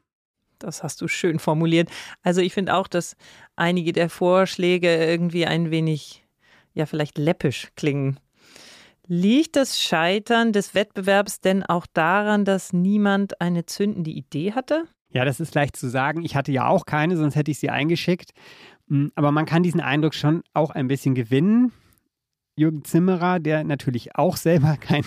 [0.58, 1.90] Das hast du schön formuliert.
[2.22, 3.16] Also ich finde auch, dass
[3.54, 6.24] einige der Vorschläge irgendwie ein wenig,
[6.72, 8.18] ja, vielleicht läppisch klingen.
[9.06, 14.84] Liegt das Scheitern des Wettbewerbs denn auch daran, dass niemand eine zündende Idee hatte?
[15.10, 16.24] Ja, das ist leicht zu sagen.
[16.24, 18.30] Ich hatte ja auch keine, sonst hätte ich sie eingeschickt.
[18.88, 21.72] Hm, aber man kann diesen Eindruck schon auch ein bisschen gewinnen.
[22.56, 25.06] Jürgen Zimmerer, der natürlich auch selber keinen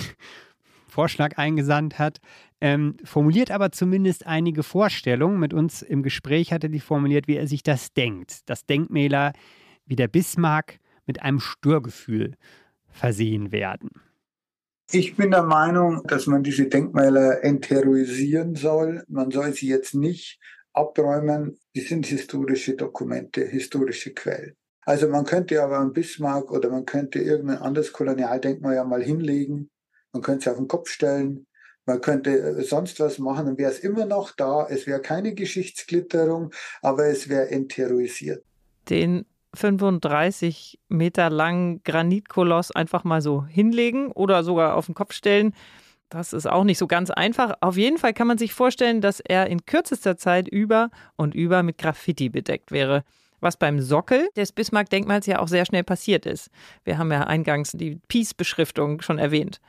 [0.88, 2.20] Vorschlag eingesandt hat,
[2.62, 5.40] ähm, formuliert aber zumindest einige Vorstellungen.
[5.40, 8.50] Mit uns im Gespräch hat er die formuliert, wie er sich das denkt.
[8.50, 9.34] Dass Denkmäler
[9.86, 12.36] wie der Bismarck mit einem Störgefühl
[12.98, 13.90] versehen werden.
[14.92, 19.04] Ich bin der Meinung, dass man diese Denkmäler enterrorisieren soll.
[19.08, 20.40] Man soll sie jetzt nicht
[20.72, 21.60] abräumen.
[21.76, 24.56] Die sind historische Dokumente, historische Quellen.
[24.86, 29.70] Also man könnte aber einen Bismarck oder man könnte irgendein anderes Kolonialdenkmal ja mal hinlegen.
[30.14, 31.48] Man könnte es auf den Kopf stellen.
[31.86, 34.68] Man könnte äh, sonst was machen, dann wäre es immer noch da.
[34.70, 38.44] Es wäre keine Geschichtsglitterung, aber es wäre enterrorisiert.
[38.90, 39.26] Den
[39.58, 45.54] 35 Meter langen Granitkoloss einfach mal so hinlegen oder sogar auf den Kopf stellen.
[46.10, 47.56] Das ist auch nicht so ganz einfach.
[47.60, 51.64] Auf jeden Fall kann man sich vorstellen, dass er in kürzester Zeit über und über
[51.64, 53.04] mit Graffiti bedeckt wäre.
[53.40, 56.50] Was beim Sockel des Bismarck-Denkmals ja auch sehr schnell passiert ist.
[56.86, 59.60] Wir haben ja eingangs die Peace-Beschriftung schon erwähnt.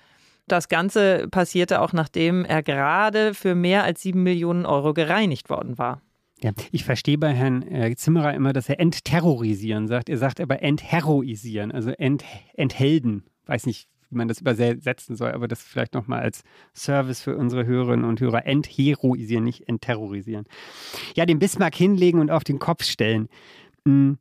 [0.47, 5.77] Das Ganze passierte auch nachdem er gerade für mehr als sieben Millionen Euro gereinigt worden
[5.77, 6.01] war.
[6.41, 10.09] Ja, ich verstehe bei Herrn äh, Zimmerer immer, dass er entterrorisieren sagt.
[10.09, 12.25] Er sagt aber entheroisieren, also ent,
[12.55, 13.25] enthelden.
[13.47, 17.67] Weiß nicht, wie man das übersetzen soll, aber das vielleicht nochmal als Service für unsere
[17.67, 18.47] Hörerinnen und Hörer.
[18.47, 20.47] Entheroisieren, nicht entterrorisieren.
[21.17, 23.29] Ja, den Bismarck hinlegen und auf den Kopf stellen.
[23.85, 24.19] Hm,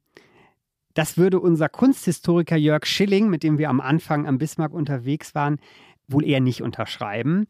[0.95, 5.59] das würde unser Kunsthistoriker Jörg Schilling, mit dem wir am Anfang am Bismarck unterwegs waren,
[6.07, 7.45] wohl eher nicht unterschreiben.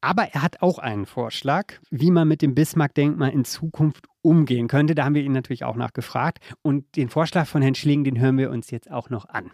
[0.00, 4.94] Aber er hat auch einen Vorschlag, wie man mit dem Bismarck-Denkmal in Zukunft umgehen könnte.
[4.94, 6.38] Da haben wir ihn natürlich auch nachgefragt.
[6.62, 9.50] Und den Vorschlag von Herrn Schling, den hören wir uns jetzt auch noch an.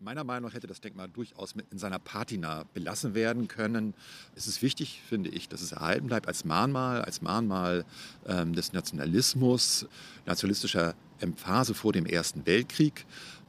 [0.00, 3.94] Meiner Meinung nach hätte das Denkmal durchaus in seiner Patina belassen werden können.
[4.36, 7.84] Es ist wichtig, finde ich, dass es erhalten bleibt als Mahnmal, als Mahnmal
[8.26, 9.88] ähm, des Nationalismus,
[10.24, 13.06] nationalistischer Emphase vor dem Ersten Weltkrieg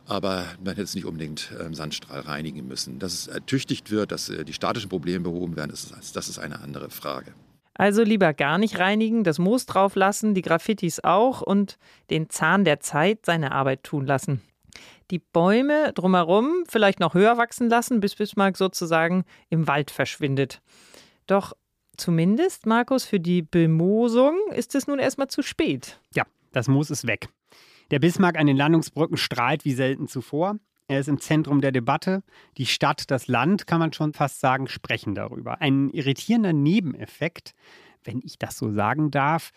[0.10, 3.00] aber man hätte es nicht unbedingt ähm, Sandstrahl reinigen müssen.
[3.00, 6.40] Dass es ertüchtigt wird, dass äh, die statischen Probleme behoben werden, das ist, das ist
[6.40, 7.34] eine andere Frage.
[7.76, 11.78] Also lieber gar nicht reinigen, das Moos drauf lassen, die Graffitis auch und
[12.10, 14.42] den Zahn der Zeit seine Arbeit tun lassen.
[15.12, 20.62] Die Bäume drumherum vielleicht noch höher wachsen lassen, bis Bismarck sozusagen im Wald verschwindet.
[21.26, 21.54] Doch
[21.98, 26.00] zumindest, Markus, für die Bemoosung ist es nun erstmal zu spät.
[26.14, 27.30] Ja, das Moos ist weg.
[27.92, 30.58] Der Bismarck an den Landungsbrücken strahlt wie selten zuvor.
[30.88, 32.24] Er ist im Zentrum der Debatte.
[32.58, 35.62] Die Stadt, das Land, kann man schon fast sagen, sprechen darüber.
[35.62, 37.54] Ein irritierender Nebeneffekt,
[38.04, 39.52] wenn ich das so sagen darf,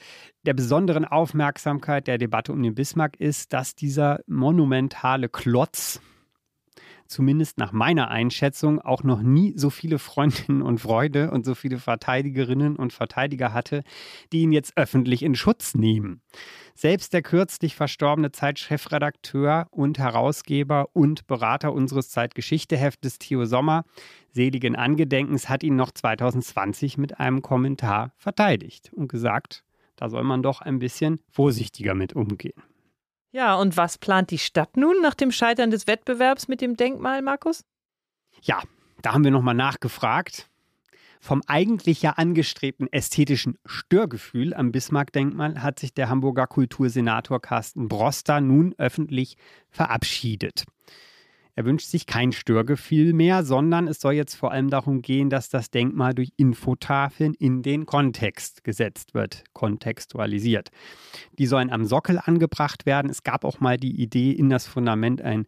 [0.45, 6.01] der besonderen Aufmerksamkeit der Debatte um den Bismarck ist, dass dieser monumentale Klotz,
[7.07, 11.79] zumindest nach meiner Einschätzung, auch noch nie so viele Freundinnen und Freunde und so viele
[11.79, 13.83] Verteidigerinnen und Verteidiger hatte,
[14.33, 16.21] die ihn jetzt öffentlich in Schutz nehmen.
[16.75, 23.85] Selbst der kürzlich verstorbene Zeitchefredakteur und Herausgeber und Berater unseres Zeitgeschichteheftes Theo Sommer,
[24.31, 29.65] seligen Angedenkens, hat ihn noch 2020 mit einem Kommentar verteidigt und gesagt,
[29.97, 32.63] da soll man doch ein bisschen vorsichtiger mit umgehen.
[33.33, 37.23] Ja, und was plant die Stadt nun nach dem Scheitern des Wettbewerbs mit dem Denkmal,
[37.23, 37.65] Markus?
[38.43, 38.63] Ja,
[39.01, 40.49] da haben wir nochmal nachgefragt.
[41.19, 48.41] Vom eigentlich ja angestrebten ästhetischen Störgefühl am Bismarck-Denkmal hat sich der Hamburger Kultursenator Carsten Broster
[48.41, 49.37] nun öffentlich
[49.71, 50.65] verabschiedet.
[51.55, 55.51] Er wünscht sich kein Störgefühl mehr, sondern es soll jetzt vor allem darum gehen, dass
[55.51, 60.71] das Denkmal durch Infotafeln in den Kontext gesetzt wird, kontextualisiert.
[61.39, 63.11] Die sollen am Sockel angebracht werden.
[63.11, 65.47] Es gab auch mal die Idee, in das Fundament ein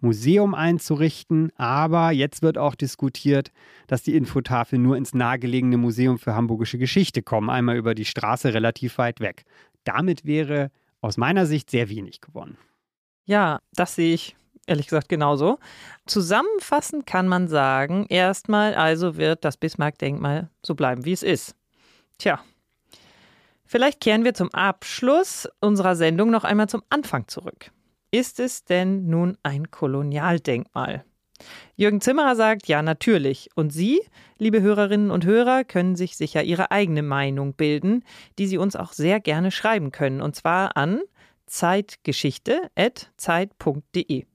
[0.00, 1.52] Museum einzurichten.
[1.56, 3.52] Aber jetzt wird auch diskutiert,
[3.86, 8.52] dass die Infotafeln nur ins nahegelegene Museum für Hamburgische Geschichte kommen, einmal über die Straße
[8.52, 9.44] relativ weit weg.
[9.84, 12.58] Damit wäre aus meiner Sicht sehr wenig gewonnen.
[13.24, 14.36] Ja, das sehe ich
[14.66, 15.58] ehrlich gesagt genauso.
[16.06, 21.54] Zusammenfassend kann man sagen, erstmal also wird das Bismarck-Denkmal so bleiben, wie es ist.
[22.18, 22.40] Tja,
[23.64, 27.70] vielleicht kehren wir zum Abschluss unserer Sendung noch einmal zum Anfang zurück.
[28.10, 31.04] Ist es denn nun ein Kolonialdenkmal?
[31.74, 33.50] Jürgen Zimmerer sagt, ja, natürlich.
[33.56, 34.00] Und Sie,
[34.38, 38.04] liebe Hörerinnen und Hörer, können sich sicher Ihre eigene Meinung bilden,
[38.38, 40.20] die Sie uns auch sehr gerne schreiben können.
[40.20, 41.00] Und zwar an
[41.46, 44.26] zeitgeschichte.zeit.de.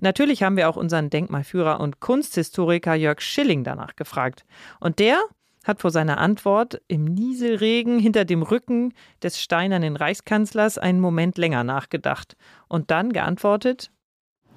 [0.00, 4.44] Natürlich haben wir auch unseren Denkmalführer und Kunsthistoriker Jörg Schilling danach gefragt.
[4.80, 5.20] Und der
[5.64, 11.64] hat vor seiner Antwort im Nieselregen hinter dem Rücken des steinernen Reichskanzlers einen Moment länger
[11.64, 12.36] nachgedacht
[12.68, 13.90] und dann geantwortet,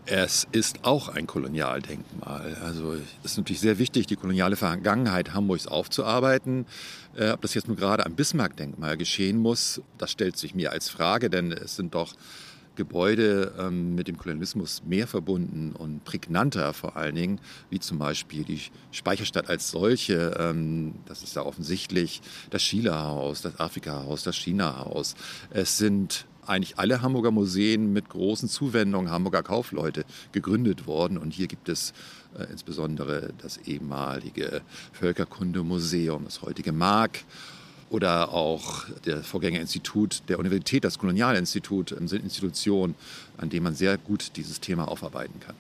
[0.08, 2.58] es ist auch ein Kolonialdenkmal.
[2.64, 6.66] Also es ist natürlich sehr wichtig, die koloniale Vergangenheit Hamburgs aufzuarbeiten.
[7.16, 10.90] Äh, ob das jetzt nur gerade am Bismarck-Denkmal geschehen muss, das stellt sich mir als
[10.90, 12.14] Frage, denn es sind doch
[12.82, 18.44] Gebäude ähm, mit dem Kolonialismus mehr verbunden und prägnanter vor allen Dingen, wie zum Beispiel
[18.44, 18.60] die
[18.92, 20.36] Speicherstadt als solche.
[20.40, 25.16] Ähm, das ist ja offensichtlich das Schielerhaus, das Afrikahaus, das China-Haus.
[25.52, 31.20] Es sind eigentlich alle Hamburger Museen mit großen Zuwendungen Hamburger Kaufleute gegründet worden.
[31.20, 31.94] Und hier gibt es
[32.36, 34.62] äh, insbesondere das ehemalige
[34.94, 37.20] Völkerkundemuseum, das heutige Mark
[37.92, 42.96] oder auch der Vorgängerinstitut der Universität, das Kolonialinstitut, sind Institutionen,
[43.38, 45.56] an denen man sehr gut dieses Thema aufarbeiten kann.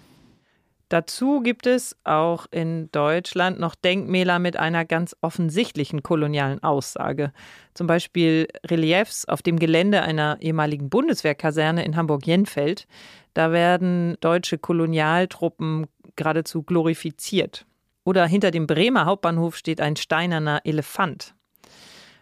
[0.87, 7.31] Dazu gibt es auch in Deutschland noch Denkmäler mit einer ganz offensichtlichen kolonialen Aussage.
[7.73, 12.87] Zum Beispiel Reliefs auf dem Gelände einer ehemaligen Bundeswehrkaserne in Hamburg-Jenfeld.
[13.33, 17.65] Da werden deutsche Kolonialtruppen geradezu glorifiziert.
[18.03, 21.35] Oder hinter dem Bremer Hauptbahnhof steht ein steinerner Elefant.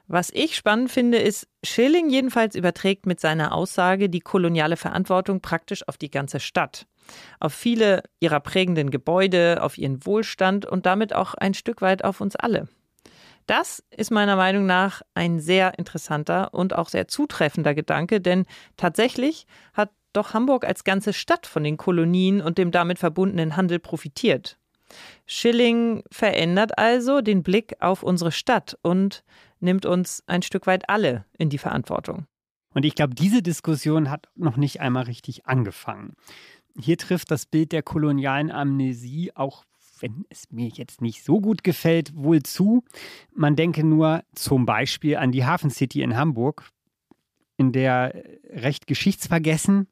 [0.10, 5.88] Was ich spannend finde, ist, Schilling jedenfalls überträgt mit seiner Aussage die koloniale Verantwortung praktisch
[5.88, 6.86] auf die ganze Stadt
[7.40, 12.22] auf viele ihrer prägenden Gebäude, auf ihren Wohlstand und damit auch ein Stück weit auf
[12.22, 12.68] uns alle.
[13.46, 18.46] Das ist meiner Meinung nach ein sehr interessanter und auch sehr zutreffender Gedanke, denn
[18.78, 23.80] tatsächlich hat doch Hamburg als ganze Stadt von den Kolonien und dem damit verbundenen Handel
[23.80, 24.58] profitiert.
[25.26, 29.24] Schilling verändert also den Blick auf unsere Stadt und
[29.60, 32.26] nimmt uns ein Stück weit alle in die Verantwortung.
[32.74, 36.14] Und ich glaube, diese Diskussion hat noch nicht einmal richtig angefangen.
[36.80, 39.66] Hier trifft das Bild der kolonialen Amnesie auch
[40.02, 42.84] wenn es mir jetzt nicht so gut gefällt, wohl zu.
[43.34, 46.70] Man denke nur zum Beispiel an die Hafen City in Hamburg,
[47.58, 48.14] in der
[48.50, 49.88] recht geschichtsvergessen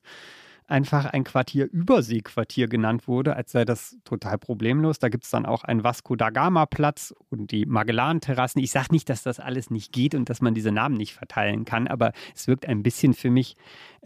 [0.67, 4.99] einfach ein Quartier Überseequartier genannt wurde, als sei das total problemlos.
[4.99, 8.61] Da gibt es dann auch einen Vasco da Gama Platz und die Magellan-Terrassen.
[8.61, 11.65] Ich sage nicht, dass das alles nicht geht und dass man diese Namen nicht verteilen
[11.65, 13.55] kann, aber es wirkt ein bisschen für mich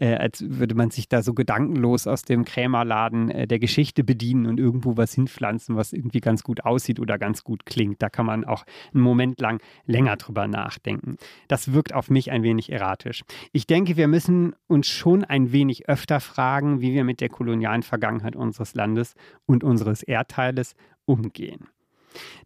[0.02, 4.46] äh, als würde man sich da so gedankenlos aus dem Krämerladen äh, der Geschichte bedienen
[4.46, 8.02] und irgendwo was hinpflanzen, was irgendwie ganz gut aussieht oder ganz gut klingt.
[8.02, 11.18] Da kann man auch einen Moment lang länger drüber nachdenken.
[11.46, 13.22] Das wirkt auf mich ein wenig erratisch.
[13.52, 17.84] Ich denke, wir müssen uns schon ein wenig öfter fragen, wie wir mit der kolonialen
[17.84, 19.14] Vergangenheit unseres Landes
[19.46, 20.74] und unseres Erdteiles
[21.04, 21.68] umgehen.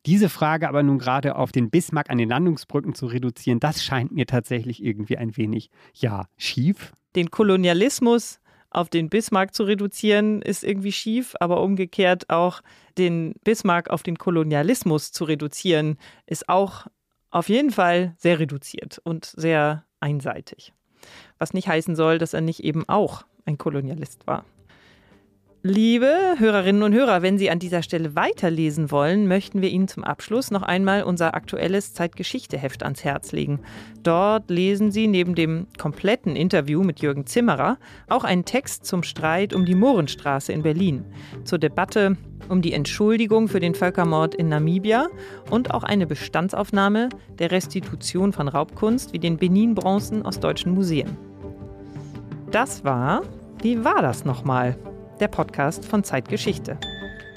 [0.04, 4.12] Diese Frage aber nun gerade auf den Bismarck an den Landungsbrücken zu reduzieren, das scheint
[4.12, 8.40] mir tatsächlich irgendwie ein wenig, ja, schief den Kolonialismus
[8.70, 12.60] auf den Bismarck zu reduzieren, ist irgendwie schief, aber umgekehrt auch
[12.98, 16.86] den Bismarck auf den Kolonialismus zu reduzieren, ist auch
[17.30, 20.72] auf jeden Fall sehr reduziert und sehr einseitig.
[21.38, 24.44] Was nicht heißen soll, dass er nicht eben auch ein Kolonialist war.
[25.68, 30.04] Liebe Hörerinnen und Hörer, wenn Sie an dieser Stelle weiterlesen wollen, möchten wir Ihnen zum
[30.04, 33.58] Abschluss noch einmal unser aktuelles Zeitgeschichte-Heft ans Herz legen.
[34.04, 39.54] Dort lesen Sie neben dem kompletten Interview mit Jürgen Zimmerer auch einen Text zum Streit
[39.54, 41.04] um die Mohrenstraße in Berlin,
[41.42, 42.16] zur Debatte
[42.48, 45.08] um die Entschuldigung für den Völkermord in Namibia
[45.50, 47.08] und auch eine Bestandsaufnahme
[47.40, 51.16] der Restitution von Raubkunst wie den Benin-Bronzen aus deutschen Museen.
[52.52, 53.22] Das war,
[53.62, 54.76] wie war das nochmal?
[55.20, 56.78] Der Podcast von Zeitgeschichte.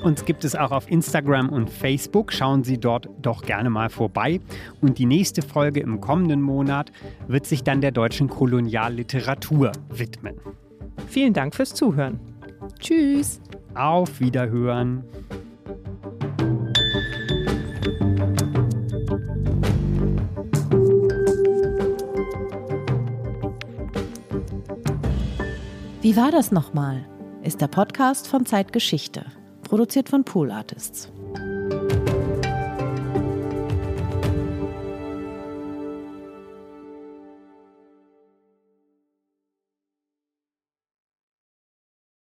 [0.03, 2.32] Uns gibt es auch auf Instagram und Facebook.
[2.32, 4.39] Schauen Sie dort doch gerne mal vorbei.
[4.82, 6.91] Und die nächste Folge im kommenden Monat
[7.27, 10.36] wird sich dann der deutschen Kolonialliteratur widmen.
[11.07, 12.19] Vielen Dank fürs Zuhören.
[12.80, 13.41] Tschüss.
[13.75, 15.03] Auf Wiederhören.
[26.01, 27.05] Wie war das nochmal?
[27.50, 29.26] Ist der Podcast von Zeitgeschichte,
[29.64, 31.12] produziert von Pool Artists.